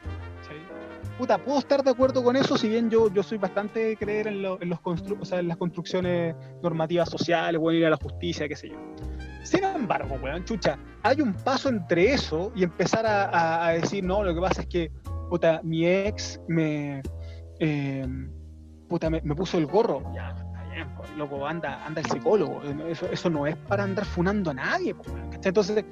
[1.18, 4.44] Puta, puedo estar de acuerdo con eso, si bien yo, yo soy bastante creer en,
[4.44, 7.98] lo- en los constru- o sea, en las construcciones normativas sociales, weón, ir a la
[7.98, 8.76] justicia, qué sé yo.
[9.44, 14.24] Sin embargo, weón, chucha, hay un paso entre eso y empezar a, a- decir, no,
[14.24, 14.92] lo que pasa es que,
[15.30, 17.02] puta, mi ex me,
[17.60, 18.06] eh,
[18.88, 20.04] puta, me, puso el gorro.
[20.14, 22.62] Ya, está bien, pues, loco, anda, anda el psicólogo.
[22.88, 25.10] Eso, eso no es para andar funando a nadie, pues.
[25.44, 25.84] Entonces,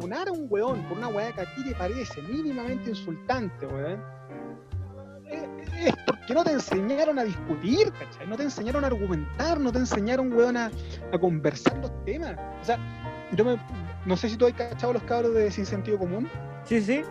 [0.00, 4.02] funar a un weón por una weá que a ti te parece mínimamente insultante, weón,
[5.34, 8.26] es porque no te enseñaron a discutir, ¿cachai?
[8.26, 10.70] No te enseñaron a argumentar, no te enseñaron, weón, a,
[11.12, 12.36] a conversar los temas.
[12.60, 12.78] O sea,
[13.32, 13.56] yo me,
[14.06, 16.28] no sé si tú has cachado los cabros de Sin Sentido Común.
[16.64, 17.02] Sí, sí,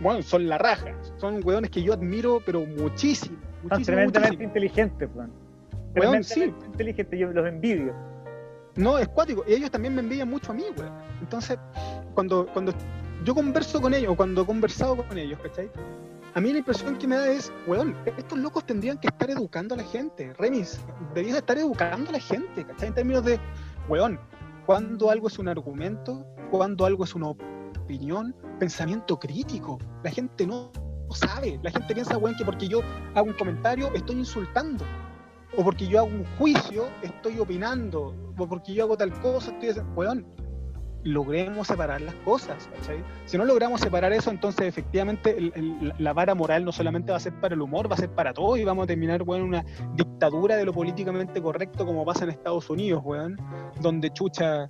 [0.00, 0.92] Bueno, son la raja.
[1.16, 3.38] Son weones que yo admiro, pero muchísimo.
[3.68, 4.44] son Muchísimo, tremendamente muchísimo.
[4.44, 5.32] inteligentes, weón.
[5.96, 6.34] Weón, sí.
[6.34, 7.94] Tremendamente inteligentes, yo los envidio.
[8.76, 9.44] No, es cuático.
[9.48, 10.92] Y ellos también me envidian mucho a mí, weón.
[11.20, 11.58] Entonces,
[12.14, 12.72] cuando, cuando
[13.24, 15.70] yo converso con ellos, o cuando he conversado con ellos, ¿cachai?
[16.34, 19.74] A mí la impresión que me da es, weón, estos locos tendrían que estar educando
[19.74, 20.32] a la gente.
[20.34, 20.80] Remis,
[21.12, 22.88] deberías estar educando a la gente, ¿cachai?
[22.88, 23.40] En términos de,
[23.88, 24.20] weón,
[24.64, 29.78] cuando algo es un argumento, cuando algo es una opinión, pensamiento crítico.
[30.04, 30.70] La gente no,
[31.12, 31.58] sabe.
[31.62, 32.80] La gente piensa, weón, que porque yo
[33.14, 34.84] hago un comentario estoy insultando.
[35.56, 38.14] O porque yo hago un juicio estoy opinando.
[38.38, 39.82] O porque yo hago tal cosa estoy.
[39.96, 40.24] Weón,
[41.02, 43.02] logremos separar las cosas, ¿cachai?
[43.24, 47.16] Si no logramos separar eso, entonces efectivamente el- el- la vara moral no solamente va
[47.16, 49.42] a ser para el humor, va a ser para todo y vamos a terminar, weón,
[49.42, 53.36] una dictadura de lo políticamente correcto como pasa en Estados Unidos, weón,
[53.80, 54.66] donde chucha,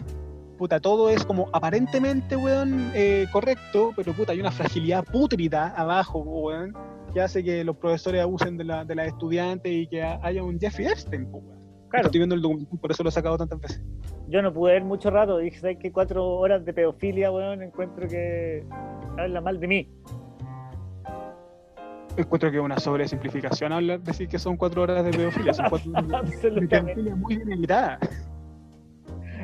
[0.56, 6.20] puta, todo es como aparentemente, weón, eh, correcto, pero puta, hay una fragilidad pútrida abajo,
[6.20, 6.74] weón,
[7.12, 10.60] que hace que los profesores abusen de, la, de las estudiantes y que haya un
[10.60, 11.58] Jeffrey Epstein, weón.
[11.88, 13.82] Claro, Estoy viendo el documental, por eso lo he sacado tantas veces.
[14.30, 15.92] Yo no pude ver mucho rato, dije, ¿sabes qué?
[15.92, 18.64] Cuatro horas de pedofilia, weón, encuentro que
[19.18, 19.88] habla mal de mí.
[22.16, 25.90] Encuentro que es una sobresimplificación hablar, decir que son cuatro horas de pedofilia, son cuatro
[25.92, 27.98] horas de pedofilia muy limitada.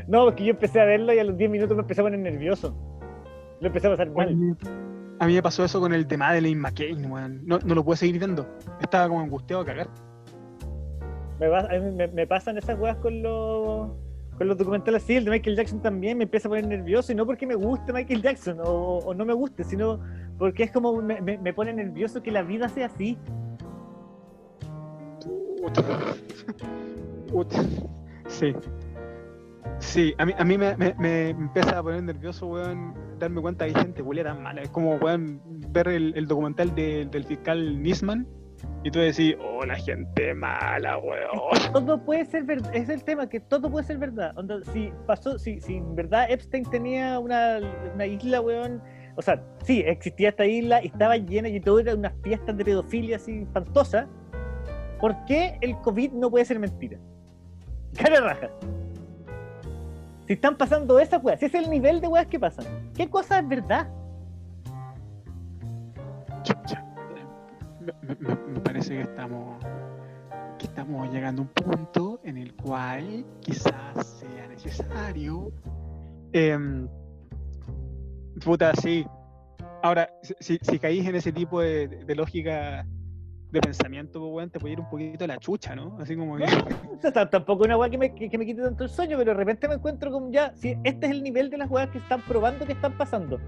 [0.09, 2.21] No, porque yo empecé a verlo y a los 10 minutos me empecé a poner
[2.21, 2.77] nervioso.
[3.61, 4.57] Lo empecé a pasar mal.
[5.19, 7.41] A mí me pasó eso con el de Madeleine McCain, weón.
[7.47, 8.47] No, no lo pude seguir viendo.
[8.81, 9.89] Estaba como angustiado a cagar.
[11.41, 13.91] Me, va- me, me pasan esas weas con los
[14.37, 17.15] con los documentales así, el de Michael Jackson también me empieza a poner nervioso y
[17.15, 19.99] no porque me guste Michael Jackson o, no me guste, sino
[20.39, 23.17] porque es como me, me- pone nervioso que la vida sea así.
[28.29, 28.55] Sí.
[29.79, 33.67] Sí, a mí, a mí me, me- me empieza a poner nervioso, weón, darme cuenta
[33.67, 34.63] que hay gente huele tan mala.
[34.63, 35.41] Es como, weón,
[35.73, 38.27] ver el, el documental de- del fiscal Nisman
[38.85, 41.41] y tú decís, oh, la gente mala, weón.
[41.73, 44.33] Todo puede ser verdad, es el tema, que todo puede ser verdad.
[44.39, 47.59] Onda, si pasó, si, si en verdad Epstein tenía una,
[47.95, 48.81] una isla, weón,
[49.17, 52.65] o sea, sí, existía esta isla y estaba llena y todo era unas fiestas de
[52.65, 54.07] pedofilia así espantosas,
[55.01, 56.99] ¿por qué el COVID no puede ser mentira?
[57.97, 58.51] Cara raja.
[60.27, 63.39] Si están pasando esas weas, si es el nivel de weas que pasan, ¿qué cosa
[63.39, 63.89] es verdad?
[66.43, 66.86] Chucha.
[68.03, 69.63] Me, parece que estamos
[70.59, 75.53] que estamos llegando a un punto en el cual quizás sea necesario.
[76.33, 76.89] Em,
[78.45, 79.07] puta sí.
[79.83, 80.11] Ahora
[80.41, 82.87] si, si- caís en ese tipo de, lógica
[83.53, 85.97] de pensamiento pues, te puede ir un poquito a la chucha ¿no?
[86.01, 86.45] así como que
[87.31, 89.75] tampoco una weá que me, que me quite tanto el sueño, pero de repente me
[89.75, 92.73] encuentro con ya, si este es el nivel de las weas que están probando que
[92.73, 93.39] están pasando,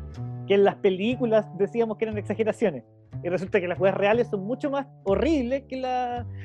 [0.47, 2.85] que en las películas decíamos que eran exageraciones,
[3.23, 5.83] y resulta que las weas reales son mucho más horribles que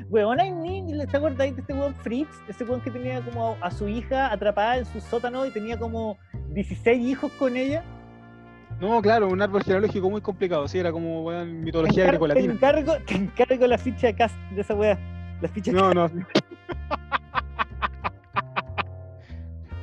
[0.09, 2.29] weón, hay niños, ¿te acordáis de este weón Fritz?
[2.47, 6.17] Ese weón que tenía como a su hija atrapada en su sótano y tenía como
[6.49, 7.83] 16 hijos con ella.
[8.79, 12.53] no claro un árbol genealógico muy complicado sí era como weón, mitología encargo, te grecolatina
[12.53, 14.97] encargo, te encargo la ficha de cast de esa wea.
[15.41, 16.09] La ficha no no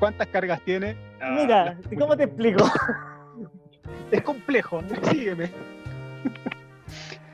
[0.01, 0.97] ¿Cuántas cargas tiene?
[1.37, 2.64] Mira, Ah, ¿cómo te explico?
[4.11, 5.51] Es complejo, sígueme.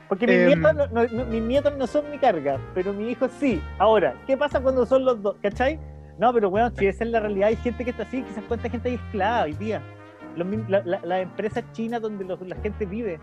[0.09, 0.47] Porque mis, Em.
[0.61, 3.61] nietos no, no- mis nietos no son mi carga, pero mi hijo sí.
[3.77, 5.35] Ahora, ¿qué pasa cuando son los dos?
[5.41, 5.79] ¿Cachai?
[6.19, 8.69] No, pero bueno, si esa es la realidad, hay gente que está así, quizás cuánta
[8.69, 9.81] gente hay esclava hoy día.
[10.37, 13.19] Mi- la- la- Las empresas chinas donde los- la gente vive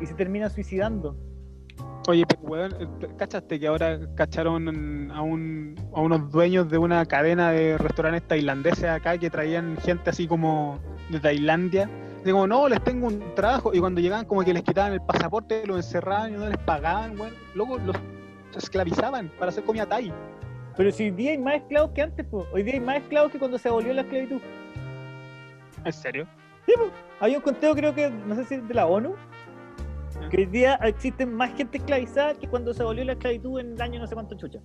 [0.00, 1.16] y se termina suicidando.
[2.08, 2.86] Oye, pero weón, eh,
[3.18, 8.84] ¿cachaste que ahora cacharon a, un, a unos dueños de una cadena de restaurantes tailandeses
[8.84, 10.78] acá que traían gente así como
[11.10, 11.88] de Tailandia?
[12.24, 13.72] Como, no, les tengo un trabajo.
[13.74, 17.18] Y cuando llegaban, como que les quitaban el pasaporte, los encerraban y no les pagaban,
[17.18, 17.34] weón.
[17.54, 17.96] Luego los
[18.56, 20.12] esclavizaban para hacer comida thai.
[20.76, 22.46] Pero si hoy día hay más esclavos que antes, pues.
[22.52, 24.40] hoy día hay más esclavos que cuando se abolió la esclavitud.
[25.84, 26.26] ¿En serio?
[27.20, 29.14] Hay un conteo, creo que, no sé si es de la ONU,
[30.30, 33.80] que hoy día existen más gente esclavizada que cuando se abolió la esclavitud en el
[33.80, 34.60] año no sé cuánto chucha.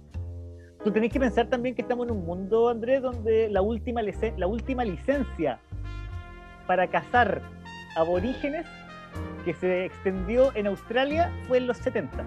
[0.84, 4.36] Tú tenés que pensar también que estamos en un mundo, Andrés, donde la última, licen-
[4.38, 5.60] la última licencia
[6.68, 7.42] para cazar
[7.96, 8.66] aborígenes
[9.46, 12.24] que se extendió en Australia fue en los 70.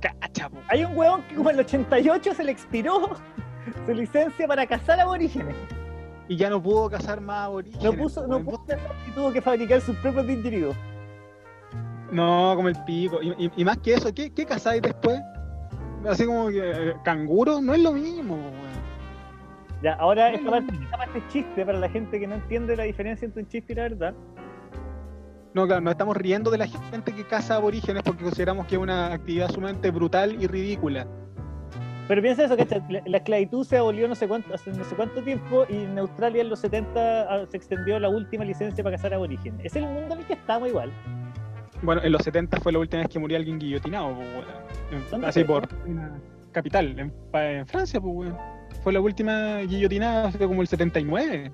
[0.00, 0.58] Cacha, po.
[0.68, 3.10] Hay un huevón que como en el 88 se le expiró
[3.86, 5.56] su licencia para cazar aborígenes.
[6.28, 7.84] Y ya no pudo cazar más orígenes.
[7.84, 10.74] No puso, no pudo cazar y tuvo que fabricar sus propios didgeridoo.
[12.10, 13.20] No, como el pico.
[13.22, 15.20] Y, y- y más que eso, ¿qué, qué cazáis después?
[16.08, 16.60] Así como que
[16.90, 18.75] eh, canguro, no es lo mismo, weón.
[19.82, 20.82] Ya, ahora No, esta parte, no.
[20.82, 23.72] esta parte es chiste para la gente que no entiende la diferencia entre un chiste
[23.72, 24.14] y la verdad.
[25.54, 28.80] No, claro, nos estamos riendo de la gente que caza aborígenes porque consideramos que es
[28.80, 31.06] una actividad sumamente brutal y ridícula.
[32.08, 34.94] Pero piensa eso, que la, la esclavitud se abolió no sé cuánto, hace no sé
[34.94, 38.96] cuánto tiempo y en Australia en los 70 ah, se extendió la última licencia para
[38.96, 39.64] cazar aborígenes.
[39.64, 40.92] Es el mundo en el que estamos igual.
[41.82, 44.14] Bueno, en los 70 fue la última vez que murió alguien guillotinado,
[45.10, 45.68] ¿Dónde Así por
[46.52, 48.55] capital, en, Francia, pues, weón.
[48.82, 51.52] Fue la última guillotinada, fue como el 79.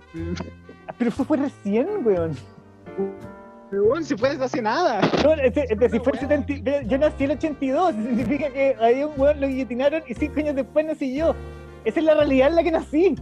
[0.86, 2.36] Ah, Pero fue, fue recién, weón.
[3.72, 5.00] Weón, si fue hace nada.
[5.00, 6.44] No, si fue el Weón.
[6.44, 10.14] 70 ve, yo nací en el 82, significa que ahí un weón lo guillotinaron y
[10.14, 11.34] cinco años después nací yo.
[11.84, 13.14] Esa es la realidad en la que nací.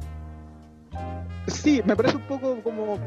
[1.46, 2.98] Sí, me parece un poco como,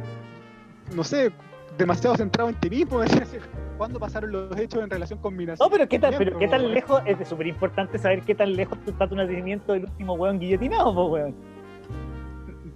[0.95, 1.31] no sé,
[1.77, 2.99] demasiado centrado en ti mismo.
[3.01, 3.41] decir,
[3.77, 6.71] ¿Cuándo pasaron los hechos en relación con mi No, pero qué tan, pero qué tan
[6.71, 10.93] lejos, es súper importante saber qué tan lejos está tu nacimiento del último weón guillotinado,
[10.93, 11.35] po, weón.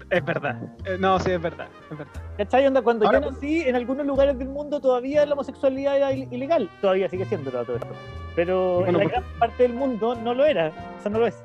[0.09, 0.61] Es verdad.
[0.85, 1.67] Eh, no, sí, es verdad.
[1.91, 2.13] Es verdad.
[2.37, 2.65] ¿Cachai?
[2.65, 6.31] Onda, cuando Ahora, yo nací, en algunos lugares del mundo todavía la homosexualidad era il-
[6.31, 6.69] ilegal.
[6.79, 7.87] Todavía sigue siendo todo esto.
[8.35, 10.71] Pero Bueno, en la gran parte del mundo no lo era.
[10.97, 11.43] O sea, no lo es.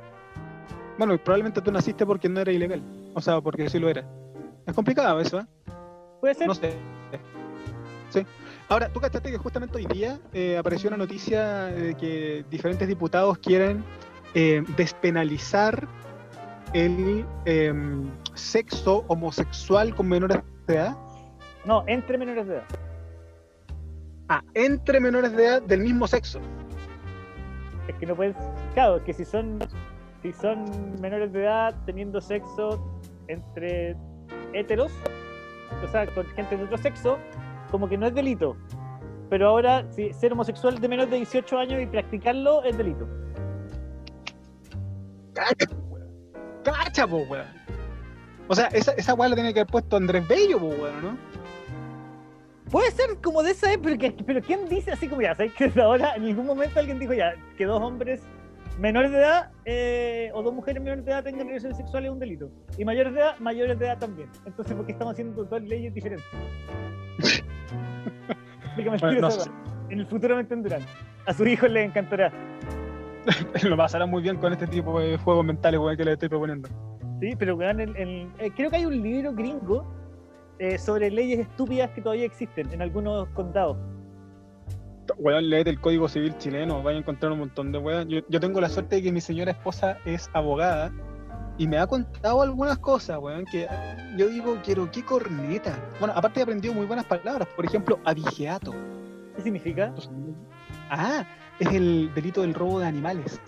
[0.96, 2.82] Bueno, probablemente tú naciste porque no era ilegal.
[3.14, 4.04] O sea, porque sí lo era.
[4.66, 5.46] Es complicado eso, ¿eh?
[6.20, 6.46] Puede ser.
[6.46, 6.72] No sé.
[8.12, 8.26] Sí.
[8.68, 13.38] Ahora, ¿tú cachaste que justamente hoy día eh, apareció una noticia de que diferentes diputados
[13.38, 13.82] quieren
[14.34, 15.88] eh, despenalizar
[16.74, 20.96] el em, sexo homosexual con menores de edad?
[21.64, 22.64] No, entre menores de edad.
[24.28, 26.38] Ah, entre menores de edad del mismo sexo.
[27.88, 28.36] Es que no puedes.
[28.74, 29.58] Claro, que si son,
[30.22, 33.96] si son menores de edad teniendo sexo entre
[34.52, 34.92] heteros,
[35.84, 37.18] o sea, con gente de otro sexo,
[37.72, 38.56] como que no es delito.
[39.28, 43.08] Pero ahora, si ser homosexual de menos de 18 años y practicarlo es delito.
[45.32, 46.06] Cacha, weón.
[46.62, 47.46] Cacha, po, weón.
[48.46, 51.18] O sea, esa, esa weá la tiene que haber puesto Andrés Bello, po, weón, ¿no?
[52.70, 55.34] Puede ser como de esa época, pero ¿quién dice así como ya?
[55.34, 58.22] ¿Sabes que ahora en ningún momento alguien dijo ya que dos hombres
[58.82, 62.18] menores de edad eh, o dos mujeres menores de edad tengan relaciones sexuales es un
[62.18, 62.50] delito?
[62.76, 64.28] Y mayores de edad, mayores de edad también.
[64.44, 66.26] Entonces, ¿por qué estamos haciendo dos leyes diferentes?
[68.64, 69.50] Explícame Bueno, no sé.
[69.90, 70.82] En el futuro me entenderán.
[71.26, 72.32] A sus hijos les encantará.
[73.62, 76.68] Lo pasará muy bien con este tipo de juegos mentales, weón, que le estoy proponiendo.
[77.20, 79.86] Sí, pero el- el- eh, creo que hay un libro gringo
[80.58, 83.76] eh, sobre leyes estúpidas que todavía existen en algunos condados.
[85.18, 88.08] Weón, léete el código civil chileno, vaya a encontrar un montón de weón.
[88.08, 90.92] Yo, yo tengo la suerte de que mi señora esposa es abogada
[91.58, 93.68] y me ha contado algunas cosas, weón, que
[94.16, 95.76] yo digo, quiero qué corneta.
[95.98, 98.72] Bueno, aparte he aprendido muy buenas palabras, por ejemplo, abigeato.
[99.36, 99.94] ¿Qué significa?
[100.90, 101.24] Ah,
[101.58, 103.40] es el delito del robo de animales.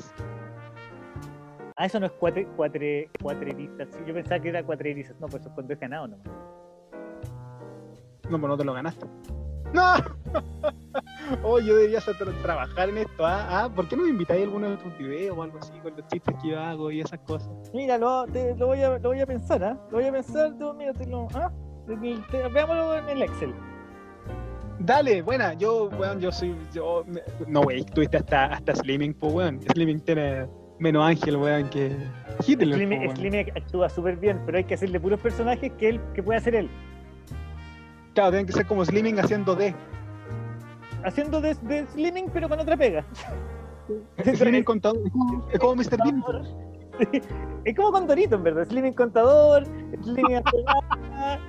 [1.77, 3.09] Ah, eso no es cuatre, cuatre,
[4.07, 5.12] yo pensaba que era cuatreriza.
[5.15, 6.27] No, pues eso es cuando es ganado nomás.
[8.31, 9.07] No, pues no te lo ganaste.
[9.73, 9.95] ¡No!
[11.43, 13.47] oh, yo debería hacer- trabajar en esto, ¿ah?
[13.65, 13.69] ¿ah?
[13.75, 16.07] ¿Por qué no me invitáis a alguno de tus videos o algo así con los
[16.09, 17.51] chistes que yo hago y esas cosas?
[17.73, 19.79] Mira, lo, te- lo, voy, a, lo voy a pensar, ¿ah?
[19.91, 21.51] Lo voy a pensar, tú, mira, te lo, ¿ah?
[21.87, 21.97] Te-
[22.31, 23.55] te- veámoslo en el Excel.
[24.79, 27.05] Dale, buena, yo, weón, yo soy, yo,
[27.47, 29.61] no, wey, tuviste hasta, hasta Slimming, pues, weón.
[29.73, 30.47] Slimming tiene
[30.79, 31.97] menos ángel, weón, que
[32.47, 33.17] Hitler, po, Slim, weón.
[33.17, 36.55] Slim actúa súper bien, pero hay que hacerle puros personajes que él que puede hacer
[36.57, 36.69] él.
[38.15, 39.75] Claro, tienen que ser como Slimming haciendo D.
[41.05, 43.05] Haciendo de, de Slimming, pero con otra pega.
[44.23, 44.99] Slimming contador,
[45.53, 45.99] es como, Mr.
[46.03, 46.25] Bean.
[47.12, 47.21] Sí,
[47.65, 48.65] Es como Condorito, en verdad.
[48.67, 49.65] Slimming contador,
[50.03, 51.41] Slimming astronauta,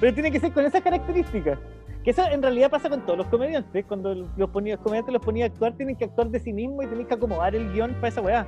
[0.00, 1.58] pero tiene que ser con esas características.
[2.02, 3.84] Que eso en realidad pasa con todos los comediantes.
[3.84, 6.84] Cuando los, ponía, los comediantes los ponía a actuar, tienen que actuar de sí mismos
[6.84, 8.46] y tienen que acomodar el guion para esa weá.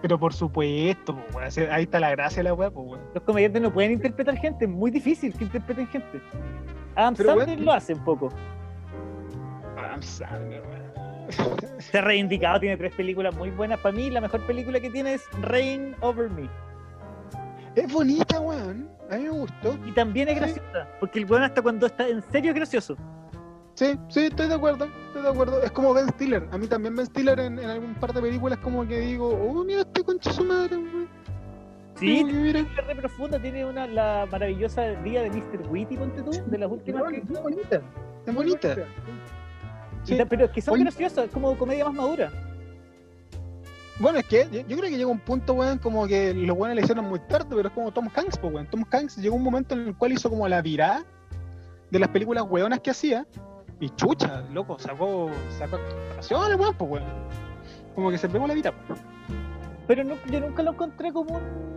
[0.00, 3.00] Pero por supuesto, po, ahí está la gracia de la weá, pues, weón.
[3.14, 6.20] Los comediantes no pueden interpretar gente, es muy difícil que interpreten gente.
[6.94, 8.28] Adam Pero, Sandler lo hace un poco.
[9.76, 10.62] Adam Sandler.
[11.78, 13.80] Se ha reivindicado, tiene tres películas muy buenas.
[13.80, 16.48] Para mí, la mejor película que tiene es Reign Over Me.
[17.74, 18.88] Es bonita, weón.
[19.10, 19.78] A mí me gustó.
[19.84, 22.96] Y también es graciosa, porque el weón hasta cuando está en serio es gracioso.
[23.78, 25.62] Sí, sí, estoy de acuerdo, estoy de acuerdo.
[25.62, 26.48] Es como Ben Stiller.
[26.50, 29.62] A mí también Ben Stiller en, en algún par de películas como que digo, oh,
[29.62, 31.08] mira este concha su madre, weón.
[31.94, 32.58] Sí, mira.
[32.58, 35.68] es re profunda, tiene una la maravillosa vida de Mr.
[35.70, 37.18] Witty, ponte tú, de las últimas que...
[37.18, 37.80] Es bonita.
[38.26, 38.76] Es bonita.
[40.02, 40.18] Sí.
[40.28, 40.82] pero es que son Oye.
[40.82, 42.32] graciosas, es como comedia más madura.
[44.00, 46.74] Bueno, es que yo, yo creo que llega un punto, weón, como que los weones
[46.74, 48.66] le hicieron muy tarde, pero es como Tom Hanks, pues, weón.
[48.66, 51.04] Tom Hanks llegó un momento en el cual hizo como la virada
[51.92, 53.24] de las películas weonas que hacía.
[53.80, 57.04] Y chucha, loco, sacó, sacó actuaciones, weón, pues, weón.
[57.94, 59.00] Como que se pegó la vida, pues.
[59.86, 61.68] Pero no- yo nunca lo encontré como un...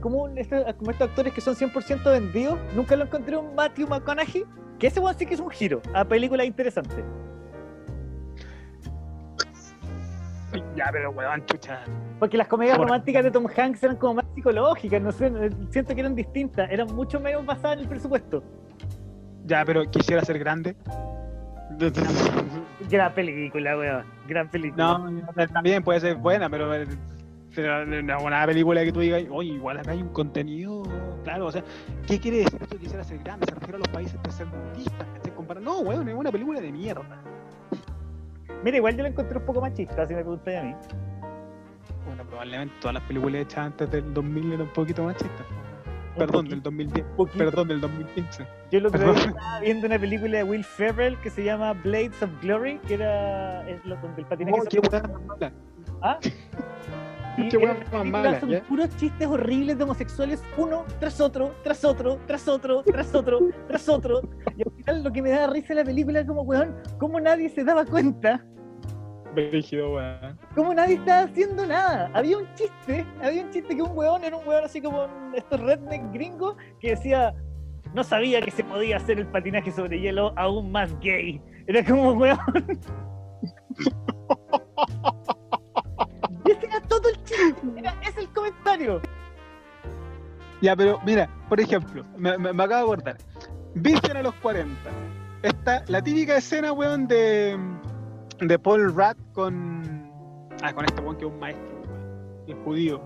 [0.00, 3.88] Como, un, este- como estos actores que son 100% vendidos, nunca lo encontré un Matthew
[3.88, 4.44] McConaughey,
[4.78, 7.04] que ese weón sí que es un giro a películas interesantes.
[10.76, 11.80] Ya, pero weón, chucha.
[12.20, 15.32] Porque las comedias Por- románticas de Tom Hanks eran como más psicológicas, no sé,
[15.70, 18.42] siento que eran distintas, eran mucho menos basadas en el presupuesto.
[19.46, 20.76] Ya, pero quisiera ser grande.
[22.90, 24.98] Gran película, weón, gran película.
[24.98, 26.70] No, también puede ser buena, pero,
[27.54, 30.82] pero una buena película que tú digas, oye, igual acá hay un contenido,
[31.22, 31.64] claro, o sea,
[32.06, 33.46] ¿qué quiere decir esto quisiera ser grande?
[33.46, 35.06] Se refiere a los países tercermundistas,
[35.62, 37.22] No, weón, es una película de mierda.
[38.62, 40.74] Mira, igual yo la encontré un poco machista, si me preguntáis a mí.
[42.06, 45.46] Bueno, probablemente todas las películas hechas antes del 2000 eran un poquito machistas.
[46.16, 47.06] Perdón, del 2010.
[47.16, 47.38] poquito.
[47.38, 48.46] Perdón, del 2015.
[48.70, 52.30] Yo lo que estaba viendo una película de Will Ferrell que se llama Blades of
[52.42, 55.52] Glory, que era es lo, donde el patinaje Oh, qué mala.
[56.02, 56.18] ¿Ah?
[57.36, 58.62] Y Qué buena más mala, son ¿ya?
[58.62, 63.88] puros chistes horribles de homosexuales, uno tras otro, tras otro, tras otro, tras otro, tras
[63.88, 64.20] otro.
[64.56, 67.18] Y al final lo que me da risa de la película es como, weón, cómo
[67.18, 68.44] nadie se daba cuenta,
[69.34, 70.38] Brígido, weón.
[70.54, 72.10] cómo nadie estaba haciendo nada.
[72.14, 75.34] Había un chiste, había un chiste que un weón era un weón así como un-
[75.34, 77.34] estos redneck gringos que decía,
[77.94, 81.40] no sabía que se podía hacer el patinaje sobre hielo aún más gay.
[81.66, 82.38] Era como, weón.
[86.46, 89.00] Y ese era todo el chiste, era, ese es el comentario.
[90.60, 93.16] Ya, pero mira, por ejemplo, me, me, me acabo de acordar.
[93.74, 94.74] Vision a los 40.
[95.42, 97.58] Está la típica escena, weón, de,
[98.40, 100.10] de Paul Rudd con.
[100.62, 101.82] Ah, con este weón que es un maestro.
[102.46, 103.00] El judío.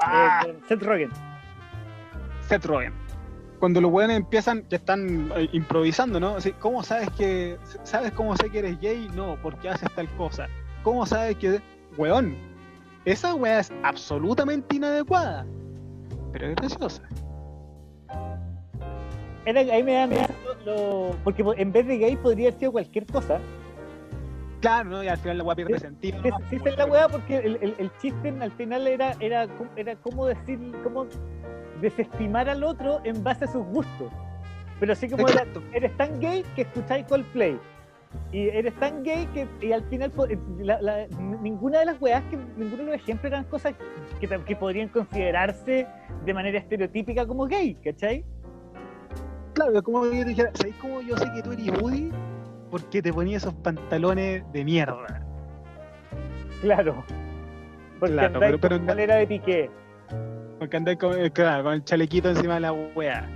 [0.00, 1.10] Ah, Eh, Seth Rogen.
[2.42, 2.92] Seth Rogen.
[3.58, 6.36] Cuando los weones empiezan, que están eh, improvisando, ¿no?
[6.36, 7.58] Así, ¿Cómo sabes que.
[7.82, 9.08] ¿Sabes cómo sé que eres gay?
[9.14, 10.46] No, porque haces tal cosa.
[10.82, 11.60] ¿Cómo sabes que.
[11.96, 12.36] Weón,
[13.04, 15.44] esa weá es absolutamente inadecuada.
[16.32, 17.02] Pero es graciosa.
[19.44, 20.28] Era, ahí me dan risa
[20.66, 23.40] lo, porque po- en vez de gay podría haber sido cualquier cosa.
[24.60, 25.04] Claro, ¿no?
[25.04, 26.18] Y al final la weá pierde sentido.
[26.22, 26.38] ¿no?
[26.50, 29.46] sí, es la weá porque el, el, el chiste al final era, era,
[29.76, 31.06] era cómo decir, cómo
[31.80, 34.10] desestimar al otro en base a sus gustos.
[34.80, 37.58] Pero así como era, eres tan gay que escucháis Coldplay.
[38.32, 40.26] Y eres tan gay que y al final po-
[40.60, 41.06] la- la-
[41.42, 43.74] ninguna de las weas, que ninguno de los ejemplos eran cosas
[44.18, 45.86] que, que podrían considerarse
[46.24, 48.24] de manera estereotípica como gay, ¿cachai?
[49.52, 52.10] Claro, como yo te dijera, ¿sabes cómo yo sé que tú eres Woody?
[52.70, 55.24] Porque te ponía esos pantalones de mierda.
[56.60, 57.04] Claro.
[57.98, 58.86] Porque Claro, andáis pero- pero- con
[59.18, 59.70] de piqué.
[60.58, 63.28] Porque andáis con, eh, claro, con el chalequito encima de la wea.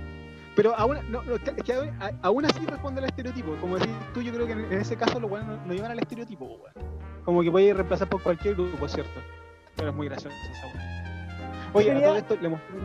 [0.55, 1.73] Pero aún, no, no, es que
[2.21, 3.55] aún- así responde al estereotipo.
[3.59, 5.99] Como decís tú, yo creo que en, ese caso los weones no, no llevan al
[5.99, 6.91] estereotipo, weón.
[7.25, 9.19] Como que puede reemplazar por cualquier grupo, ¿cierto?
[9.75, 11.69] Pero es muy gracioso esa wea.
[11.73, 12.75] Oye, a todo esto le mostré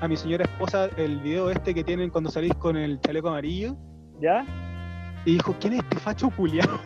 [0.00, 3.76] a mi señora esposa el video este que tienen cuando salís con el chaleco amarillo.
[4.20, 4.44] ¿Ya?
[5.24, 6.78] Y dijo, ¿quién es este facho culiado?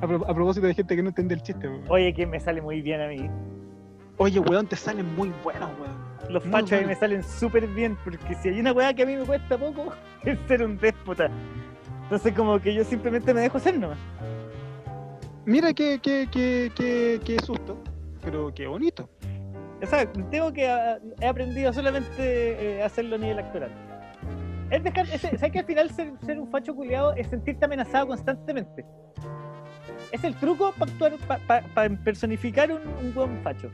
[0.00, 1.82] a, pro- a propósito de gente que no entiende el chiste, weón.
[1.88, 3.28] Oye, que me sale muy bien a mí.
[4.16, 6.08] Oye, weón, te salen muy buenos, weón.
[6.32, 9.02] Los Muy fachos a mí me salen súper bien, porque si hay una weá que
[9.04, 9.92] a mí me cuesta poco,
[10.24, 11.30] es ser un déspota.
[12.04, 13.98] Entonces como que yo simplemente me dejo ser nomás.
[15.46, 17.82] Mira qué, qué, qué, qué, qué susto,
[18.22, 19.08] pero qué bonito.
[19.82, 23.70] O sea, tengo que ah, he aprendido solamente eh, a hacerlo a nivel actoral.
[24.70, 28.84] Es dejar, es, ¿sabes que al final ser, un facho culiado es sentirte amenazado constantemente?
[30.12, 33.70] Es el truco para actuar, personificar un, buen facho.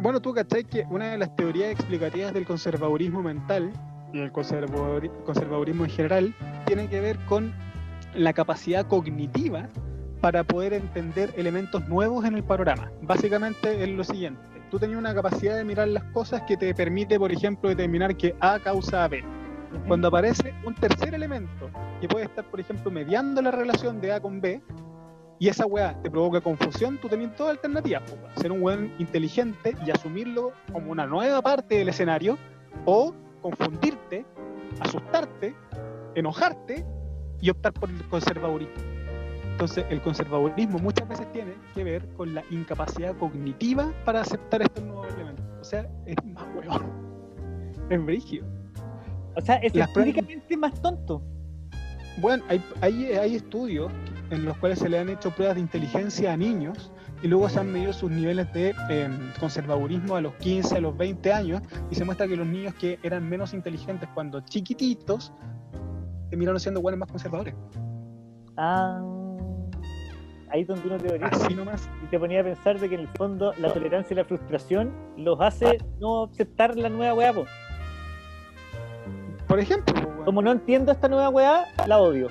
[0.00, 3.72] Bueno, tú cachai que una de las teorías explicativas del conservadurismo mental
[4.12, 6.34] y el conservadurismo en general
[6.66, 7.52] tiene que ver con
[8.14, 9.68] la capacidad cognitiva
[10.20, 12.92] para poder entender elementos nuevos en el panorama.
[13.02, 14.40] Básicamente es lo siguiente.
[14.70, 18.34] Tú tenías una capacidad de mirar las cosas que te permite, por ejemplo, determinar que
[18.40, 19.24] A causa B.
[19.86, 21.70] Cuando aparece un tercer elemento
[22.00, 24.62] que puede estar, por ejemplo, mediando la relación de A con B,
[25.38, 28.04] y esa weá te provoca confusión, tú tenías todas alternativas.
[28.36, 32.38] Ser un weón inteligente y asumirlo como una nueva parte del escenario,
[32.84, 34.24] o confundirte,
[34.78, 35.54] asustarte,
[36.14, 36.86] enojarte
[37.40, 38.74] y optar por el conservadurismo.
[39.50, 44.84] Entonces, el conservadurismo muchas veces tiene que ver con la incapacidad cognitiva para aceptar estos
[44.84, 45.44] nuevos elementos.
[45.60, 47.02] O sea, es más weón.
[47.90, 48.46] Es brígido.
[49.36, 51.22] O sea, es empíricamente más tonto.
[52.18, 53.90] Bueno, hay, hay, hay estudios
[54.30, 57.60] en los cuales se le han hecho pruebas de inteligencia a niños y luego se
[57.60, 59.08] han medido sus niveles de eh,
[59.38, 62.98] conservadurismo a los 15, a los 20 años y se muestra que los niños que
[63.02, 65.32] eran menos inteligentes cuando chiquititos
[66.30, 67.54] terminaron siendo buenos más conservadores.
[68.56, 69.00] Ah,
[70.50, 71.88] ahí donde uno teoriza Así nomás.
[72.02, 74.92] y te ponía a pensar de que en el fondo la tolerancia y la frustración
[75.16, 77.32] los hace no aceptar la nueva weá.
[79.52, 79.56] Po.
[79.56, 82.28] Por ejemplo, weón, Como no entiendo esta nueva weá, la odio.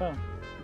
[0.00, 0.12] Ah,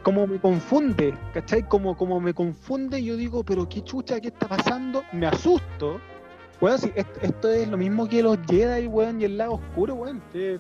[0.03, 1.63] como me confunde, ¿cachai?
[1.69, 5.03] Como, como me confunde, yo digo, pero qué chucha, ¿qué está pasando?
[5.13, 6.01] Me asusto.
[6.61, 9.95] Weón, si esto, esto es lo mismo que los Jedi, weón, y el lado oscuro,
[9.95, 10.23] weón.
[10.33, 10.59] que-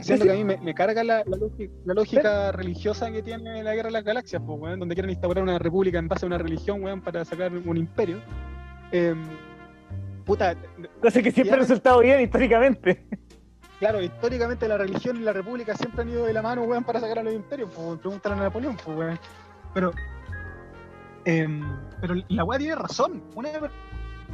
[0.00, 3.62] Siento que a mí me, me carga la, la lógica, la lógica religiosa que tiene
[3.62, 6.28] la guerra de las galaxias, pues, weón, donde quieren instaurar una república en base a
[6.28, 8.20] una religión, weón, para sacar un imperio.
[8.90, 9.22] Em,
[10.24, 10.54] puta,
[11.00, 13.06] Cosa que siempre ha resultado bien históricamente.
[13.78, 17.00] Claro, históricamente la religión y la república siempre han ido de la mano, weón, para
[17.00, 19.18] sacar a los imperios, pues, weón, pregúntale a Napoleón, pues, weón.
[19.74, 19.92] Pero,
[21.24, 21.62] em,
[22.00, 23.22] pero la weá tiene razón.
[23.34, 23.48] Una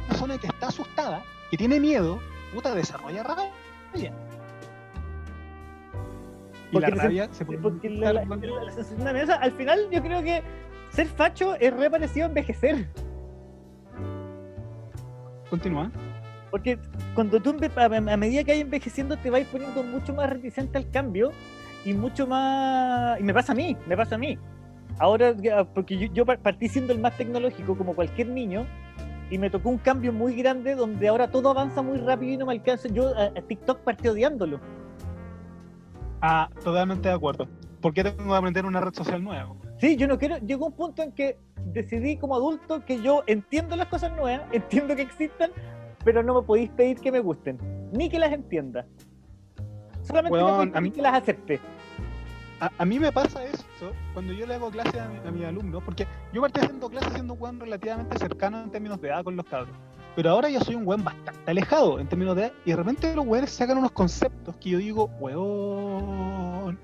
[0.07, 2.19] persona que está asustada, que tiene miedo,
[2.53, 4.11] puta, desarrolla rabia.
[6.71, 9.35] Y Porque la rabia se puede Porque la, la- manifestar con- la sensación de amenaza,
[9.35, 10.41] al final yo creo que
[10.89, 12.87] ser facho es re parecido a envejecer.
[15.49, 15.91] Continúa.
[16.53, 16.77] Porque
[17.15, 20.87] cuando tú a, a medida que hay envejeciendo te vais poniendo mucho más reticente al
[20.91, 21.31] cambio
[21.83, 23.19] y mucho más...
[23.19, 24.37] Y me pasa a mí, me pasa a mí.
[24.99, 25.33] Ahora,
[25.73, 28.67] porque yo, yo par- partí siendo el más tecnológico como cualquier niño
[29.31, 32.45] y me tocó un cambio muy grande donde ahora todo avanza muy rápido y no
[32.45, 32.87] me alcanza.
[32.87, 34.59] Yo a, a TikTok partí odiándolo.
[36.21, 37.47] Ah, totalmente de acuerdo.
[37.81, 39.55] ¿Por qué tengo que aprender una red social nueva?
[39.79, 40.37] Sí, yo no quiero.
[40.37, 41.39] Llegó un punto en que
[41.73, 45.49] decidí como adulto que yo entiendo las cosas nuevas, entiendo que existan,
[46.03, 47.57] pero no me podéis pedir que me gusten,
[47.91, 48.85] ni que las entienda.
[50.03, 51.59] Solamente me podéis a mí- que las acepte.
[52.59, 55.45] A, a mí me pasa esto cuando yo le hago clases a, mi- a mis
[55.45, 59.23] alumnos, porque yo partí haciendo clases siendo un weón relativamente cercano en términos de edad
[59.23, 59.75] con los cabros.
[60.15, 63.15] Pero ahora ya soy un weón bastante alejado en términos de edad, y de repente
[63.15, 66.77] los weones sacan unos conceptos que yo digo, weón,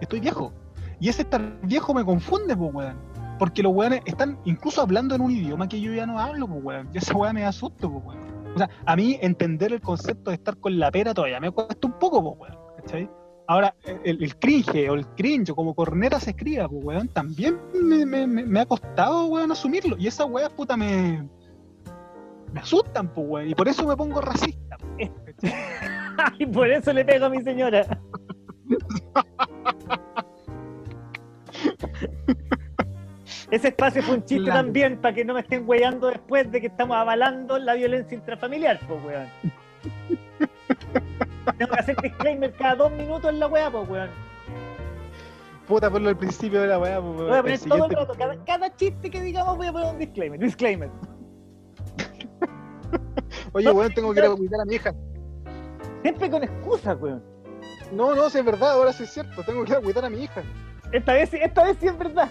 [0.00, 0.52] estoy viejo.
[1.00, 2.96] Y ese estar viejo me confunde, pues weón.
[3.40, 6.62] Porque los weones están incluso hablando en un idioma que yo ya no hablo, pues
[6.62, 6.88] weón.
[6.94, 8.20] Y esa weá me da susto, pues weón.
[8.54, 11.86] O sea, a mí entender el concepto de estar con la pera todavía me cuesta
[11.86, 12.58] un poco, pues weón.
[12.76, 13.10] ¿Cachai?
[13.48, 13.74] Ahora,
[14.04, 18.06] el, el cringe o el cringe, o como corneta se escriba, pues, weón, también me,
[18.06, 19.96] me- me- me ha costado, weón, asumirlo.
[19.98, 21.26] Y esas weas, puta, me,
[22.52, 23.48] me asustan, pues, weón.
[23.50, 24.76] Y por eso me pongo racista.
[24.96, 25.10] pues,
[26.38, 27.84] y por eso le pego a mi señora.
[33.50, 34.60] Ese espacio fue un chiste Claro.
[34.60, 38.78] también para que no me estén weyando después de que estamos avalando la violencia intrafamiliar,
[38.86, 39.26] pues, weón.
[41.58, 44.10] Tengo que hacer disclaimer cada dos minutos en la weá, pues, weón.
[45.66, 47.00] Puta, ponlo al principio de la weá.
[47.00, 49.72] pues, Voy a el poner todo el rato, cada, cada chiste que digamos voy a
[49.72, 50.38] poner un disclaimer.
[50.38, 50.90] Disclaimer.
[53.52, 54.94] Oye, weón, tengo que ir a cuidar a mi hija.
[56.02, 57.22] Siempre con excusas, weón.
[57.92, 59.42] No, no, si es verdad, ahora sí es cierto.
[59.42, 60.42] Tengo que ir a cuidar a mi hija.
[60.92, 62.28] Esta vez, sí- esta vez sí es verdad.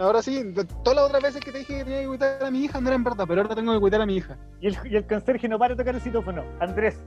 [0.00, 0.42] Ahora sí,
[0.82, 2.88] todas las otras veces que te dije que tenía que cuidar a mi hija no
[2.88, 4.38] eran verdad, pero ahora tengo que cuidar a mi hija.
[4.58, 6.42] Y el, y el conserje no para de tocar el citófono.
[6.58, 7.04] Andrés,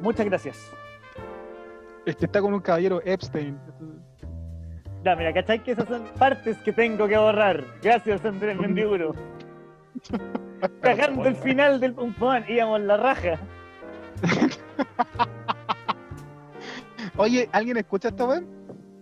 [0.00, 0.72] muchas gracias.
[2.06, 3.58] Este está con un caballero Epstein.
[5.04, 5.62] Ya, mira, ¿cachai?
[5.62, 7.62] Que esas son partes que tengo que borrar.
[7.82, 9.14] Gracias, Andrés Mendiguro.
[10.80, 12.14] Cagando el final del pum
[12.48, 13.38] íbamos la raja.
[17.18, 18.42] Oye, ¿alguien escucha esta weá?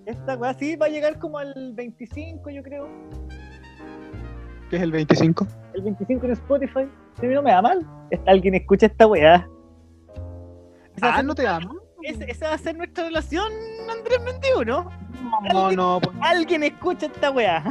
[0.06, 2.88] Esta weá sí va a llegar como al 25, yo creo.
[4.70, 5.46] Que es el 25.
[5.74, 6.88] El 25 en Spotify.
[7.20, 7.86] Si no me da mal.
[8.26, 9.48] Alguien escucha esta weá.
[10.96, 11.74] Esa, Ah, no te amo.
[12.02, 13.50] esa- esa va a ser nuestra relación,
[13.90, 14.90] Andrés Mendiguro.
[15.52, 17.62] No, no, pues, Alguien escucha esta weá.